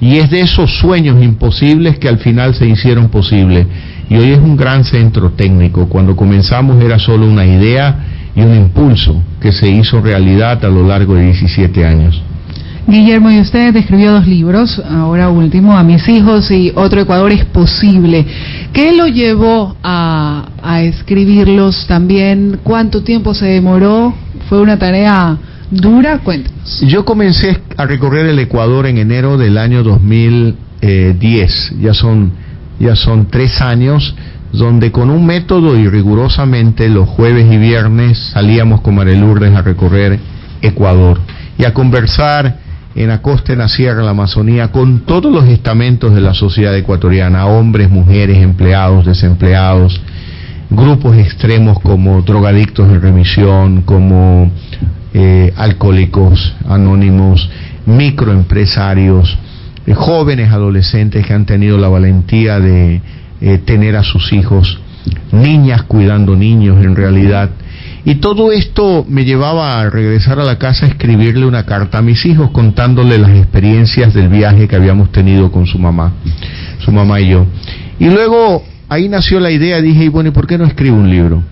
y 0.00 0.16
es 0.16 0.30
de 0.30 0.40
esos 0.40 0.78
sueños 0.78 1.22
imposibles 1.22 1.96
que 2.00 2.08
al 2.08 2.18
final 2.18 2.56
se 2.56 2.66
hicieron 2.66 3.08
posibles 3.08 3.68
y 4.08 4.16
hoy 4.16 4.32
es 4.32 4.38
un 4.38 4.56
gran 4.56 4.84
centro 4.84 5.30
técnico. 5.30 5.88
Cuando 5.88 6.14
comenzamos 6.14 6.82
era 6.82 6.98
solo 6.98 7.26
una 7.26 7.44
idea 7.44 8.30
y 8.34 8.40
un 8.42 8.54
impulso 8.54 9.22
que 9.40 9.52
se 9.52 9.68
hizo 9.68 10.00
realidad 10.00 10.64
a 10.64 10.68
lo 10.68 10.86
largo 10.86 11.14
de 11.14 11.26
17 11.26 11.84
años. 11.84 12.22
Guillermo, 12.86 13.30
y 13.30 13.40
usted 13.40 13.74
escribió 13.76 14.12
dos 14.12 14.26
libros, 14.26 14.82
ahora 14.90 15.30
último, 15.30 15.72
A 15.76 15.82
mis 15.82 16.06
hijos 16.06 16.50
y 16.50 16.70
Otro 16.74 17.00
Ecuador 17.00 17.32
es 17.32 17.46
posible. 17.46 18.26
¿Qué 18.74 18.94
lo 18.94 19.06
llevó 19.06 19.74
a, 19.82 20.50
a 20.62 20.82
escribirlos 20.82 21.86
también? 21.86 22.60
¿Cuánto 22.62 23.02
tiempo 23.02 23.32
se 23.32 23.46
demoró? 23.46 24.14
¿Fue 24.50 24.60
una 24.60 24.78
tarea 24.78 25.38
dura? 25.70 26.18
Cuéntanos. 26.18 26.82
Yo 26.82 27.06
comencé 27.06 27.58
a 27.76 27.86
recorrer 27.86 28.26
el 28.26 28.38
Ecuador 28.38 28.86
en 28.86 28.98
enero 28.98 29.38
del 29.38 29.56
año 29.56 29.82
2010, 29.82 31.76
ya 31.80 31.94
son, 31.94 32.32
ya 32.78 32.96
son 32.96 33.26
tres 33.26 33.60
años 33.60 34.14
donde 34.52 34.92
con 34.92 35.10
un 35.10 35.26
método 35.26 35.76
y 35.76 35.88
rigurosamente 35.88 36.88
los 36.88 37.08
jueves 37.08 37.52
y 37.52 37.56
viernes 37.58 38.18
salíamos 38.32 38.80
con 38.82 38.94
Marelurdes 38.94 39.54
a 39.54 39.62
recorrer 39.62 40.20
Ecuador 40.62 41.20
y 41.58 41.64
a 41.64 41.74
conversar 41.74 42.58
en 42.94 43.08
la 43.08 43.20
costa, 43.20 43.52
en 43.52 43.58
la 43.58 43.68
sierra, 43.68 44.00
en 44.00 44.04
la 44.04 44.12
Amazonía, 44.12 44.70
con 44.70 45.00
todos 45.00 45.32
los 45.32 45.44
estamentos 45.46 46.14
de 46.14 46.20
la 46.20 46.34
sociedad 46.34 46.76
ecuatoriana, 46.76 47.46
hombres, 47.46 47.90
mujeres, 47.90 48.38
empleados, 48.38 49.04
desempleados, 49.04 50.00
grupos 50.70 51.16
extremos 51.16 51.80
como 51.80 52.22
drogadictos 52.22 52.88
en 52.88 53.02
remisión, 53.02 53.82
como 53.82 54.50
eh, 55.12 55.52
alcohólicos 55.56 56.54
anónimos, 56.68 57.48
microempresarios, 57.86 59.36
eh, 59.86 59.94
jóvenes 59.94 60.50
adolescentes 60.52 61.26
que 61.26 61.32
han 61.32 61.46
tenido 61.46 61.78
la 61.78 61.88
valentía 61.88 62.60
de 62.60 63.00
eh, 63.40 63.58
tener 63.58 63.96
a 63.96 64.02
sus 64.02 64.32
hijos, 64.32 64.80
niñas 65.32 65.82
cuidando 65.82 66.34
niños 66.36 66.82
en 66.84 66.96
realidad, 66.96 67.50
y 68.06 68.16
todo 68.16 68.52
esto 68.52 69.06
me 69.08 69.24
llevaba 69.24 69.80
a 69.80 69.88
regresar 69.88 70.38
a 70.38 70.44
la 70.44 70.58
casa 70.58 70.84
a 70.84 70.88
escribirle 70.90 71.46
una 71.46 71.64
carta 71.64 71.98
a 71.98 72.02
mis 72.02 72.26
hijos 72.26 72.50
contándole 72.50 73.18
las 73.18 73.30
experiencias 73.30 74.12
del 74.12 74.28
viaje 74.28 74.68
que 74.68 74.76
habíamos 74.76 75.10
tenido 75.10 75.50
con 75.50 75.66
su 75.66 75.78
mamá, 75.78 76.12
su 76.80 76.92
mamá 76.92 77.20
y 77.20 77.30
yo. 77.30 77.46
Y 77.98 78.10
luego 78.10 78.62
ahí 78.90 79.08
nació 79.08 79.40
la 79.40 79.50
idea, 79.50 79.80
dije, 79.80 80.04
y 80.04 80.08
bueno, 80.08 80.28
¿y 80.28 80.32
por 80.32 80.46
qué 80.46 80.58
no 80.58 80.66
escribo 80.66 80.96
un 80.96 81.08
libro? 81.08 81.42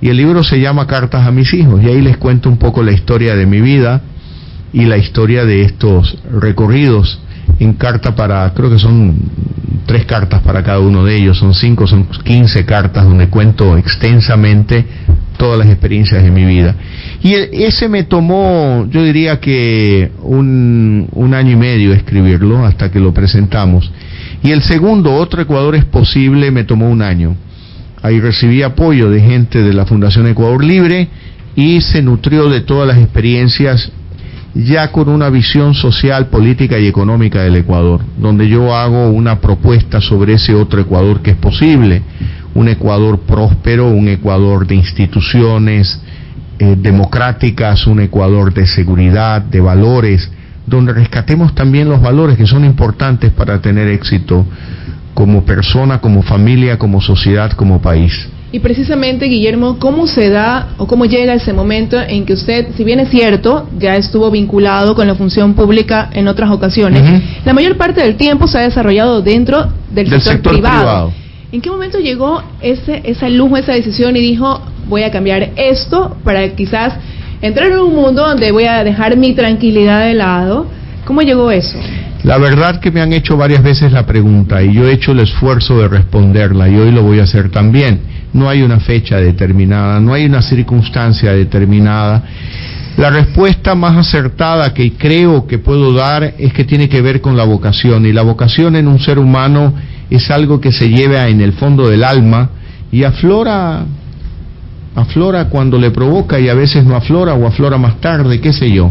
Y 0.00 0.08
el 0.08 0.16
libro 0.16 0.44
se 0.44 0.60
llama 0.60 0.86
Cartas 0.86 1.26
a 1.26 1.32
mis 1.32 1.52
hijos, 1.54 1.82
y 1.82 1.88
ahí 1.88 2.00
les 2.00 2.16
cuento 2.18 2.48
un 2.48 2.56
poco 2.56 2.84
la 2.84 2.92
historia 2.92 3.34
de 3.34 3.46
mi 3.46 3.60
vida 3.60 4.00
y 4.72 4.84
la 4.84 4.96
historia 4.96 5.44
de 5.44 5.62
estos 5.62 6.18
recorridos 6.32 7.20
en 7.58 7.74
carta 7.74 8.14
para, 8.14 8.52
creo 8.54 8.70
que 8.70 8.78
son 8.78 9.16
tres 9.86 10.04
cartas 10.04 10.40
para 10.42 10.62
cada 10.62 10.78
uno 10.78 11.04
de 11.04 11.16
ellos, 11.16 11.38
son 11.38 11.52
cinco, 11.52 11.86
son 11.86 12.06
quince 12.24 12.64
cartas 12.64 13.04
donde 13.04 13.28
cuento 13.28 13.76
extensamente 13.76 14.84
todas 15.36 15.58
las 15.58 15.68
experiencias 15.68 16.22
de 16.22 16.30
mi 16.30 16.44
vida. 16.44 16.76
Y 17.22 17.34
ese 17.34 17.88
me 17.88 18.04
tomó, 18.04 18.86
yo 18.90 19.02
diría 19.02 19.40
que 19.40 20.12
un, 20.22 21.08
un 21.12 21.34
año 21.34 21.52
y 21.52 21.56
medio 21.56 21.92
escribirlo 21.92 22.64
hasta 22.64 22.90
que 22.90 23.00
lo 23.00 23.12
presentamos. 23.12 23.90
Y 24.42 24.50
el 24.50 24.62
segundo, 24.62 25.14
Otro 25.14 25.42
Ecuador 25.42 25.74
es 25.74 25.84
posible, 25.84 26.50
me 26.50 26.64
tomó 26.64 26.88
un 26.88 27.02
año. 27.02 27.36
Ahí 28.02 28.20
recibí 28.20 28.62
apoyo 28.62 29.10
de 29.10 29.20
gente 29.20 29.62
de 29.62 29.74
la 29.74 29.86
Fundación 29.86 30.26
Ecuador 30.26 30.64
Libre 30.64 31.08
y 31.56 31.80
se 31.80 32.02
nutrió 32.02 32.48
de 32.48 32.60
todas 32.60 32.86
las 32.86 32.98
experiencias 32.98 33.90
ya 34.54 34.90
con 34.90 35.08
una 35.08 35.30
visión 35.30 35.74
social, 35.74 36.26
política 36.26 36.78
y 36.78 36.86
económica 36.86 37.42
del 37.42 37.56
Ecuador, 37.56 38.00
donde 38.18 38.48
yo 38.48 38.74
hago 38.74 39.10
una 39.10 39.40
propuesta 39.40 40.00
sobre 40.00 40.34
ese 40.34 40.54
otro 40.54 40.80
Ecuador 40.80 41.22
que 41.22 41.32
es 41.32 41.36
posible 41.36 42.02
un 42.54 42.68
Ecuador 42.68 43.20
próspero, 43.20 43.88
un 43.88 44.08
Ecuador 44.08 44.66
de 44.66 44.74
instituciones 44.74 46.02
eh, 46.58 46.76
democráticas, 46.78 47.86
un 47.86 48.00
Ecuador 48.00 48.52
de 48.52 48.66
seguridad, 48.66 49.40
de 49.40 49.60
valores, 49.60 50.30
donde 50.66 50.92
rescatemos 50.92 51.54
también 51.54 51.88
los 51.88 52.00
valores 52.02 52.36
que 52.36 52.46
son 52.46 52.64
importantes 52.64 53.32
para 53.32 53.60
tener 53.60 53.88
éxito 53.88 54.44
como 55.14 55.44
persona, 55.44 56.00
como 56.00 56.22
familia, 56.22 56.78
como 56.78 57.00
sociedad, 57.00 57.52
como 57.52 57.80
país. 57.80 58.28
Y 58.52 58.58
precisamente, 58.58 59.26
Guillermo, 59.26 59.78
¿cómo 59.78 60.08
se 60.08 60.28
da 60.28 60.70
o 60.76 60.88
cómo 60.88 61.04
llega 61.04 61.34
ese 61.34 61.52
momento 61.52 62.00
en 62.00 62.26
que 62.26 62.32
usted, 62.32 62.68
si 62.76 62.82
bien 62.82 62.98
es 62.98 63.08
cierto, 63.08 63.68
ya 63.78 63.94
estuvo 63.94 64.28
vinculado 64.28 64.96
con 64.96 65.06
la 65.06 65.14
función 65.14 65.54
pública 65.54 66.10
en 66.12 66.26
otras 66.26 66.50
ocasiones, 66.50 67.22
la 67.44 67.52
mayor 67.52 67.76
parte 67.76 68.02
del 68.02 68.16
tiempo 68.16 68.48
se 68.48 68.58
ha 68.58 68.62
desarrollado 68.62 69.22
dentro 69.22 69.68
del, 69.92 70.10
sector, 70.20 70.54
privado. 70.54 71.12
¿En 71.52 71.60
qué 71.60 71.70
momento 71.70 71.98
llegó 71.98 72.42
ese, 72.60 73.02
esa 73.04 73.28
lujo, 73.28 73.56
esa 73.56 73.72
decisión 73.72 74.16
y 74.16 74.20
dijo, 74.20 74.60
voy 74.88 75.04
a 75.04 75.12
cambiar 75.12 75.50
esto 75.54 76.16
para 76.24 76.48
quizás 76.56 76.94
entrar 77.42 77.70
en 77.70 77.78
un 77.78 77.94
mundo 77.94 78.26
donde 78.26 78.50
voy 78.50 78.64
a 78.64 78.82
dejar 78.82 79.16
mi 79.16 79.32
tranquilidad 79.32 80.06
de 80.06 80.14
lado? 80.14 80.66
¿Cómo 81.04 81.22
llegó 81.22 81.52
eso? 81.52 81.78
La 82.22 82.36
verdad 82.36 82.80
que 82.80 82.90
me 82.90 83.00
han 83.00 83.14
hecho 83.14 83.36
varias 83.36 83.62
veces 83.62 83.92
la 83.92 84.04
pregunta 84.04 84.62
y 84.62 84.74
yo 84.74 84.86
he 84.86 84.92
hecho 84.92 85.12
el 85.12 85.20
esfuerzo 85.20 85.78
de 85.78 85.88
responderla 85.88 86.68
y 86.68 86.76
hoy 86.76 86.92
lo 86.92 87.02
voy 87.02 87.18
a 87.18 87.22
hacer 87.22 87.50
también. 87.50 88.00
No 88.34 88.48
hay 88.48 88.62
una 88.62 88.78
fecha 88.78 89.16
determinada, 89.16 90.00
no 90.00 90.12
hay 90.12 90.26
una 90.26 90.42
circunstancia 90.42 91.32
determinada. 91.32 92.22
La 92.98 93.08
respuesta 93.08 93.74
más 93.74 93.96
acertada 93.96 94.74
que 94.74 94.92
creo 94.92 95.46
que 95.46 95.58
puedo 95.58 95.94
dar 95.94 96.34
es 96.36 96.52
que 96.52 96.64
tiene 96.64 96.90
que 96.90 97.00
ver 97.00 97.22
con 97.22 97.36
la 97.36 97.44
vocación 97.44 98.04
y 98.04 98.12
la 98.12 98.22
vocación 98.22 98.76
en 98.76 98.86
un 98.86 98.98
ser 98.98 99.18
humano 99.18 99.72
es 100.10 100.30
algo 100.30 100.60
que 100.60 100.72
se 100.72 100.90
lleva 100.90 101.26
en 101.28 101.40
el 101.40 101.54
fondo 101.54 101.88
del 101.88 102.04
alma 102.04 102.50
y 102.92 103.04
aflora 103.04 103.86
aflora 104.94 105.48
cuando 105.48 105.78
le 105.78 105.90
provoca 105.90 106.38
y 106.38 106.48
a 106.48 106.54
veces 106.54 106.84
no 106.84 106.96
aflora 106.96 107.34
o 107.34 107.46
aflora 107.46 107.78
más 107.78 108.00
tarde, 108.00 108.40
qué 108.40 108.52
sé 108.52 108.70
yo. 108.70 108.90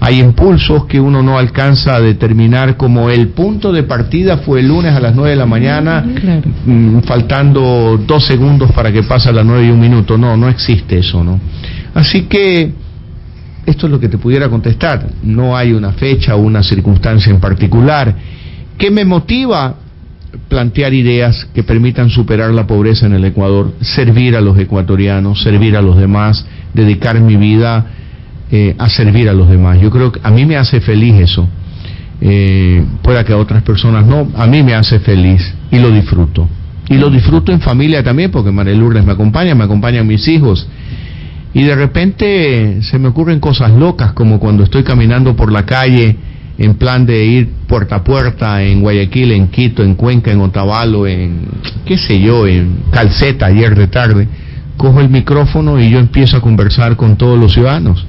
Hay 0.00 0.20
impulsos 0.20 0.86
que 0.86 1.00
uno 1.00 1.22
no 1.22 1.38
alcanza 1.38 1.96
a 1.96 2.00
determinar 2.00 2.76
como 2.76 3.10
el 3.10 3.28
punto 3.28 3.72
de 3.72 3.82
partida 3.82 4.38
fue 4.38 4.60
el 4.60 4.68
lunes 4.68 4.92
a 4.94 5.00
las 5.00 5.14
9 5.14 5.30
de 5.30 5.36
la 5.36 5.46
mañana, 5.46 6.04
mm, 6.66 7.00
faltando 7.00 7.98
dos 8.06 8.26
segundos 8.26 8.72
para 8.72 8.92
que 8.92 9.02
pase 9.02 9.30
a 9.30 9.32
las 9.32 9.44
9 9.44 9.66
y 9.66 9.70
un 9.70 9.80
minuto. 9.80 10.18
No, 10.18 10.36
no 10.36 10.48
existe 10.48 10.98
eso, 10.98 11.24
¿no? 11.24 11.40
Así 11.94 12.22
que 12.22 12.72
esto 13.64 13.86
es 13.86 13.92
lo 13.92 13.98
que 13.98 14.08
te 14.08 14.18
pudiera 14.18 14.48
contestar. 14.48 15.06
No 15.22 15.56
hay 15.56 15.72
una 15.72 15.92
fecha 15.92 16.36
o 16.36 16.40
una 16.40 16.62
circunstancia 16.62 17.30
en 17.30 17.40
particular. 17.40 18.14
¿Qué 18.78 18.90
me 18.90 19.04
motiva? 19.04 19.76
plantear 20.48 20.92
ideas 20.92 21.46
que 21.54 21.62
permitan 21.62 22.10
superar 22.10 22.50
la 22.50 22.66
pobreza 22.66 23.06
en 23.06 23.14
el 23.14 23.24
Ecuador, 23.24 23.72
servir 23.80 24.36
a 24.36 24.40
los 24.40 24.58
ecuatorianos, 24.58 25.42
servir 25.42 25.76
a 25.76 25.82
los 25.82 25.96
demás, 25.96 26.46
dedicar 26.74 27.18
mi 27.20 27.36
vida 27.36 27.86
eh, 28.48 28.76
a 28.78 28.88
servir 28.88 29.28
a 29.28 29.32
los 29.32 29.48
demás. 29.48 29.80
Yo 29.80 29.90
creo 29.90 30.12
que 30.12 30.20
a 30.22 30.30
mí 30.30 30.44
me 30.44 30.56
hace 30.56 30.80
feliz 30.80 31.14
eso. 31.20 31.48
Eh, 32.20 32.84
pueda 33.02 33.24
que 33.24 33.32
a 33.32 33.36
otras 33.36 33.64
personas 33.64 34.06
no, 34.06 34.28
a 34.36 34.46
mí 34.46 34.62
me 34.62 34.74
hace 34.74 35.00
feliz 35.00 35.42
y 35.72 35.80
lo 35.80 35.90
disfruto. 35.90 36.48
Y 36.88 36.94
lo 36.94 37.10
disfruto 37.10 37.50
en 37.50 37.60
familia 37.60 38.04
también, 38.04 38.30
porque 38.30 38.52
María 38.52 38.74
Lourdes 38.74 39.04
me 39.04 39.12
acompaña, 39.12 39.56
me 39.56 39.64
acompañan 39.64 40.06
mis 40.06 40.28
hijos. 40.28 40.68
Y 41.54 41.64
de 41.64 41.74
repente 41.74 42.82
se 42.82 43.00
me 43.00 43.08
ocurren 43.08 43.40
cosas 43.40 43.72
locas, 43.72 44.12
como 44.12 44.38
cuando 44.38 44.62
estoy 44.62 44.84
caminando 44.84 45.34
por 45.34 45.50
la 45.50 45.66
calle 45.66 46.16
en 46.58 46.74
plan 46.76 47.04
de 47.04 47.24
ir 47.24 47.48
puerta 47.66 47.96
a 47.96 48.04
puerta 48.04 48.62
en 48.62 48.80
Guayaquil, 48.80 49.32
en 49.32 49.48
Quito, 49.48 49.82
en 49.82 49.94
Cuenca, 49.94 50.30
en 50.30 50.40
Otavalo, 50.40 51.06
en 51.06 51.48
qué 51.84 51.98
sé 51.98 52.20
yo, 52.20 52.46
en 52.46 52.84
Calceta 52.92 53.46
ayer 53.46 53.74
de 53.74 53.88
tarde, 53.88 54.28
cojo 54.76 55.00
el 55.00 55.10
micrófono 55.10 55.80
y 55.80 55.90
yo 55.90 55.98
empiezo 55.98 56.36
a 56.36 56.40
conversar 56.40 56.96
con 56.96 57.16
todos 57.16 57.38
los 57.38 57.52
ciudadanos 57.52 58.06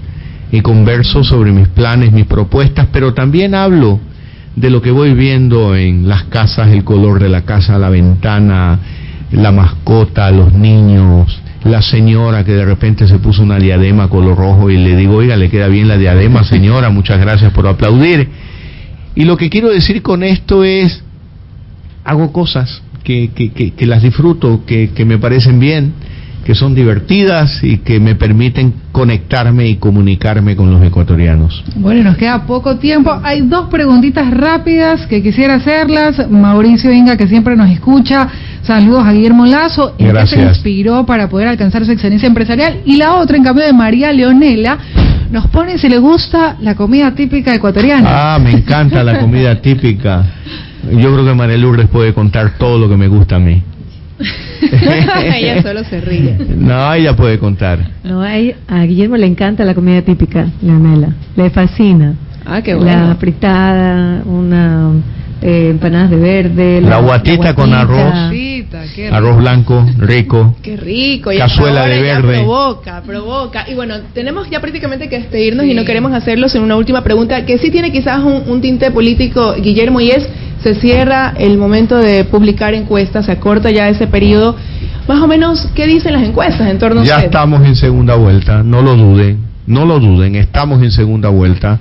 y 0.52 0.62
converso 0.62 1.24
sobre 1.24 1.52
mis 1.52 1.68
planes, 1.68 2.12
mis 2.12 2.26
propuestas, 2.26 2.88
pero 2.92 3.14
también 3.14 3.54
hablo 3.56 4.00
de 4.56 4.70
lo 4.70 4.82
que 4.82 4.92
voy 4.92 5.14
viendo 5.14 5.76
en 5.76 6.08
las 6.08 6.24
casas, 6.24 6.70
el 6.70 6.84
color 6.84 7.22
de 7.22 7.30
la 7.30 7.44
casa, 7.44 7.78
la 7.78 7.90
ventana, 7.90 8.80
la 9.32 9.52
mascota, 9.52 10.32
los 10.32 10.54
niños, 10.54 11.42
la 11.64 11.82
señora 11.82 12.44
que 12.44 12.54
de 12.54 12.66
repente 12.66 13.08
se 13.08 13.20
puso 13.20 13.44
una 13.44 13.60
diadema 13.60 14.10
color 14.10 14.38
rojo 14.38 14.70
y 14.70 14.78
le 14.78 14.96
digo, 14.96 15.16
oiga, 15.16 15.36
le 15.36 15.50
queda 15.50 15.68
bien 15.68 15.88
la 15.88 15.98
diadema, 15.98 16.44
señora, 16.50 16.90
muchas 16.90 17.20
gracias 17.20 17.52
por 17.52 17.68
aplaudir. 17.68 18.30
Y 19.16 19.26
lo 19.26 19.38
que 19.38 19.50
quiero 19.50 19.70
decir 19.70 20.02
con 20.02 20.24
esto 20.24 20.64
es, 20.64 21.04
hago 22.04 22.32
cosas 22.32 22.82
que, 23.04 23.32
que, 23.34 23.52
que, 23.52 23.86
las 23.86 24.02
disfruto, 24.02 24.64
que, 24.66 24.90
que 24.90 25.06
me 25.06 25.18
parecen 25.18 25.60
bien, 25.60 25.94
que 26.48 26.56
son 26.56 26.74
divertidas 26.74 27.62
y 27.62 27.80
que 27.80 28.00
me 28.00 28.16
permiten 28.16 28.74
conectarme 28.94 29.68
y 29.68 29.76
comunicarme 29.76 30.56
con 30.56 30.72
los 30.72 30.82
ecuatorianos. 30.82 31.62
Bueno, 31.76 32.04
nos 32.04 32.16
queda 32.16 32.46
poco 32.46 32.78
tiempo. 32.78 33.20
Hay 33.22 33.42
dos 33.42 33.68
preguntitas 33.68 34.32
rápidas 34.32 35.06
que 35.08 35.22
quisiera 35.22 35.56
hacerlas. 35.56 36.30
Mauricio 36.30 36.90
Inga, 36.90 37.18
que 37.18 37.28
siempre 37.28 37.58
nos 37.58 37.70
escucha, 37.70 38.30
saludos 38.64 39.04
a 39.06 39.12
Guillermo 39.12 39.46
Lazo. 39.46 39.94
¿En 39.98 40.14
qué 40.14 40.26
se 40.26 40.42
inspiró 40.42 41.06
para 41.06 41.28
poder 41.28 41.50
alcanzar 41.50 41.84
su 41.84 41.92
excelencia 41.92 42.28
empresarial? 42.28 42.78
Y 42.86 42.96
la 42.96 43.16
otra, 43.16 43.36
en 43.36 43.44
cambio, 43.44 43.66
de 43.66 43.74
María 43.74 44.14
Leonela, 44.14 44.78
nos 45.30 45.48
pone 45.48 45.78
si 45.78 45.90
le 45.90 45.98
gusta 45.98 46.56
la 46.62 46.76
comida 46.76 47.14
típica 47.14 47.54
ecuatoriana. 47.54 48.08
Ah, 48.10 48.40
me 48.40 48.52
encanta 48.52 49.04
la 49.04 49.20
comida 49.20 49.62
típica. 49.62 50.24
Yo 50.94 51.12
creo 51.12 51.26
que 51.26 51.34
María 51.34 51.58
Lourdes 51.58 51.90
puede 51.90 52.14
contar 52.14 52.58
todo 52.58 52.80
lo 52.80 52.88
que 52.88 52.96
me 52.96 53.10
gusta 53.10 53.36
a 53.36 53.40
mí. 53.40 53.62
ella 55.36 55.62
solo 55.62 55.84
se 55.84 56.02
ríe. 56.02 56.38
No, 56.58 56.94
ella 56.94 57.16
puede 57.16 57.38
contar. 57.40 57.80
No, 58.04 58.24
a, 58.24 58.32
a 58.68 58.84
Guillermo 58.86 59.18
le 59.18 59.28
encanta 59.28 59.64
la 59.64 59.76
comida 59.76 60.02
típica, 60.02 60.48
Leonela. 60.62 61.10
Le 61.36 61.50
fascina. 61.50 62.16
Ah, 62.46 62.62
qué 62.62 62.76
bueno. 62.76 63.08
La 63.10 63.16
fritada, 63.16 64.24
una 64.26 64.92
eh, 65.42 65.70
empanadas 65.70 66.10
de 66.10 66.18
verde. 66.18 66.82
La, 66.82 66.98
guatita, 66.98 67.54
con 67.54 67.74
arroz. 67.74 68.14
Arroz 69.12 69.38
blanco, 69.38 69.86
rico. 70.00 70.56
Qué 70.64 70.78
rico. 70.78 71.32
Y 71.32 71.38
Cazuela 71.38 71.86
de 71.86 72.02
verde. 72.02 72.38
provoca, 72.40 73.02
provoca. 73.06 73.70
Y 73.70 73.76
bueno, 73.76 73.96
tenemos 74.14 74.50
ya 74.50 74.60
prácticamente 74.60 75.10
que 75.10 75.20
despedirnos 75.20 75.66
y 75.66 75.74
no 75.74 75.86
queremos 75.86 76.12
hacerlo 76.14 76.50
sin 76.50 76.64
una 76.64 76.76
última 76.76 77.04
pregunta 77.04 77.46
que 77.46 77.58
sí 77.60 77.70
tiene 77.70 77.92
quizás 77.92 78.24
un, 78.24 78.62
tinte 78.62 78.90
político, 78.90 79.54
Guillermo, 79.62 80.02
y 80.02 80.10
es, 80.10 80.28
se 80.62 80.76
cierra 80.76 81.34
el 81.38 81.58
momento 81.58 81.98
de 81.98 82.26
publicar 82.26 82.74
encuestas, 82.74 83.26
se 83.26 83.32
acorta 83.32 83.70
ya 83.72 83.90
ese 83.90 84.08
periodo. 84.08 84.56
Más 85.08 85.22
o 85.22 85.28
menos, 85.28 85.70
¿qué 85.76 85.88
dicen 85.88 86.14
las 86.14 86.24
encuestas 86.24 86.70
en 86.70 86.80
torno 86.80 87.02
a 87.02 87.04
Ya 87.04 87.20
estamos 87.20 87.66
en 87.66 87.76
segunda 87.76 88.16
vuelta, 88.16 88.64
no 88.64 88.82
lo 88.82 88.96
duden, 88.96 89.40
no 89.66 89.86
lo 89.86 90.00
duden, 90.00 90.36
estamos 90.36 90.82
en 90.82 90.92
segunda 90.92 91.30
vuelta. 91.30 91.80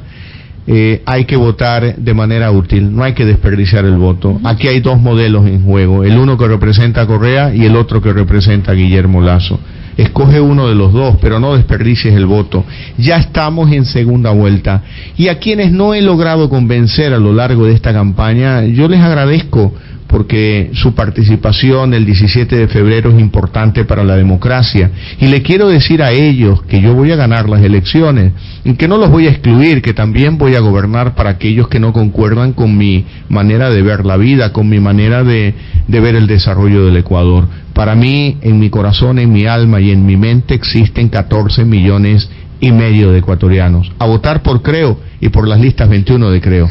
Eh, 0.69 1.03
hay 1.07 1.27
que 1.27 1.37
votar 1.37 1.97
de 1.97 2.15
manera 2.15 2.51
útil, 2.51 2.95
no 2.95 3.05
hay 3.05 3.15
que 3.15 3.25
desperdiciar 3.25 3.85
el 3.85 3.97
voto. 3.97 4.41
Aquí 4.43 4.67
hay 4.67 4.81
dos 4.81 5.01
modelos 5.01 5.47
en 5.47 5.65
juego, 5.65 6.03
el 6.03 6.19
uno 6.19 6.37
que 6.37 6.49
representa 6.49 7.03
a 7.03 7.07
Correa 7.07 7.55
y 7.55 7.65
el 7.65 7.77
otro 7.77 8.03
que 8.03 8.12
representa 8.12 8.73
a 8.73 8.75
Guillermo 8.75 9.21
Lazo. 9.21 9.61
Escoge 9.97 10.41
uno 10.41 10.69
de 10.69 10.75
los 10.75 10.93
dos, 10.93 11.17
pero 11.21 11.41
no 11.41 11.55
desperdicies 11.55 12.15
el 12.15 12.27
voto. 12.27 12.65
Ya 12.99 13.17
estamos 13.17 13.73
en 13.73 13.87
segunda 13.87 14.31
vuelta. 14.31 14.83
Y 15.17 15.29
a 15.29 15.39
quienes 15.39 15.73
no 15.73 15.95
he 15.95 16.03
logrado 16.03 16.51
convencer 16.51 17.15
a 17.15 17.19
lo 17.19 17.33
largo 17.33 17.67
de 17.67 17.73
esta 17.73 17.93
campaña, 17.93 18.65
yo 18.65 18.89
les 18.89 19.01
agradezco 19.01 19.73
porque 20.07 20.71
su 20.75 20.95
participación 20.95 21.95
el 21.95 22.07
17 22.07 22.57
de 22.57 22.69
febrero 22.69 23.11
es 23.11 23.21
importante 23.21 23.85
para 23.85 24.05
la 24.05 24.16
democracia. 24.16 24.90
Y 25.21 25.27
le 25.27 25.42
quiero 25.42 25.69
decir 25.69 26.03
a 26.03 26.12
ellos 26.12 26.62
que 26.62 26.81
yo 26.81 26.95
voy 26.95 27.12
a 27.12 27.16
ganar 27.16 27.49
las 27.49 27.62
elecciones 27.62 28.33
y 28.64 28.75
que 28.75 28.88
no 28.88 28.99
los 28.99 29.11
voy 29.11 29.27
a 29.27 29.31
excluir, 29.31 29.83
que 29.83 29.95
también 29.95 30.38
voy 30.38 30.55
a 30.55 30.61
gobernar 30.61 31.14
para 31.14 31.31
aquellos 31.31 31.69
que 31.69 31.81
no 31.81 31.92
concuerdan 31.92 32.53
con 32.53 32.77
mi 32.77 33.05
manera 33.29 33.71
de 33.71 33.83
ver 33.83 34.07
la 34.07 34.16
vida, 34.16 34.53
con 34.53 34.69
mi 34.69 34.81
manera 34.81 35.25
de, 35.25 35.55
de 35.88 36.01
ver 36.01 36.14
el 36.14 36.27
desarrollo 36.27 36.87
del 36.87 36.97
Ecuador. 36.97 37.49
Para 37.73 37.95
mí, 37.95 38.38
en 38.42 38.59
mi 38.59 38.71
corazón, 38.71 39.19
en 39.19 39.33
mi 39.33 39.47
alma 39.47 39.81
y 39.81 39.90
en 39.90 40.07
mi 40.07 40.16
mente 40.16 40.55
existen 40.55 41.09
14 41.09 41.64
millones 41.64 42.31
y 42.61 42.73
medio 42.73 43.12
de 43.12 43.19
ecuatorianos. 43.19 43.92
A 43.99 44.07
votar 44.07 44.42
por 44.42 44.62
Creo 44.62 44.99
y 45.21 45.29
por 45.29 45.47
las 45.47 45.61
listas 45.61 45.88
21 45.88 46.31
de 46.31 46.40
Creo. 46.40 46.71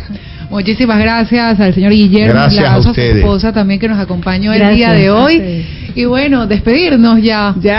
Muchísimas 0.55 0.99
gracias 0.99 1.59
al 1.59 1.73
señor 1.73 1.91
Guillermo 1.91 2.33
gracias 2.33 2.69
a, 2.69 2.81
su 2.81 2.91
esposa 2.97 3.51
también 3.51 3.77
que 3.77 3.89
nos 3.89 3.99
acompañó 3.99 4.53
el 4.53 4.73
día 4.73 4.93
de 4.93 5.11
hoy. 5.11 5.65
Y 5.95 6.05
bueno, 6.05 6.47
despedirnos 6.47 7.21
ya. 7.21 7.53
ya. 7.59 7.73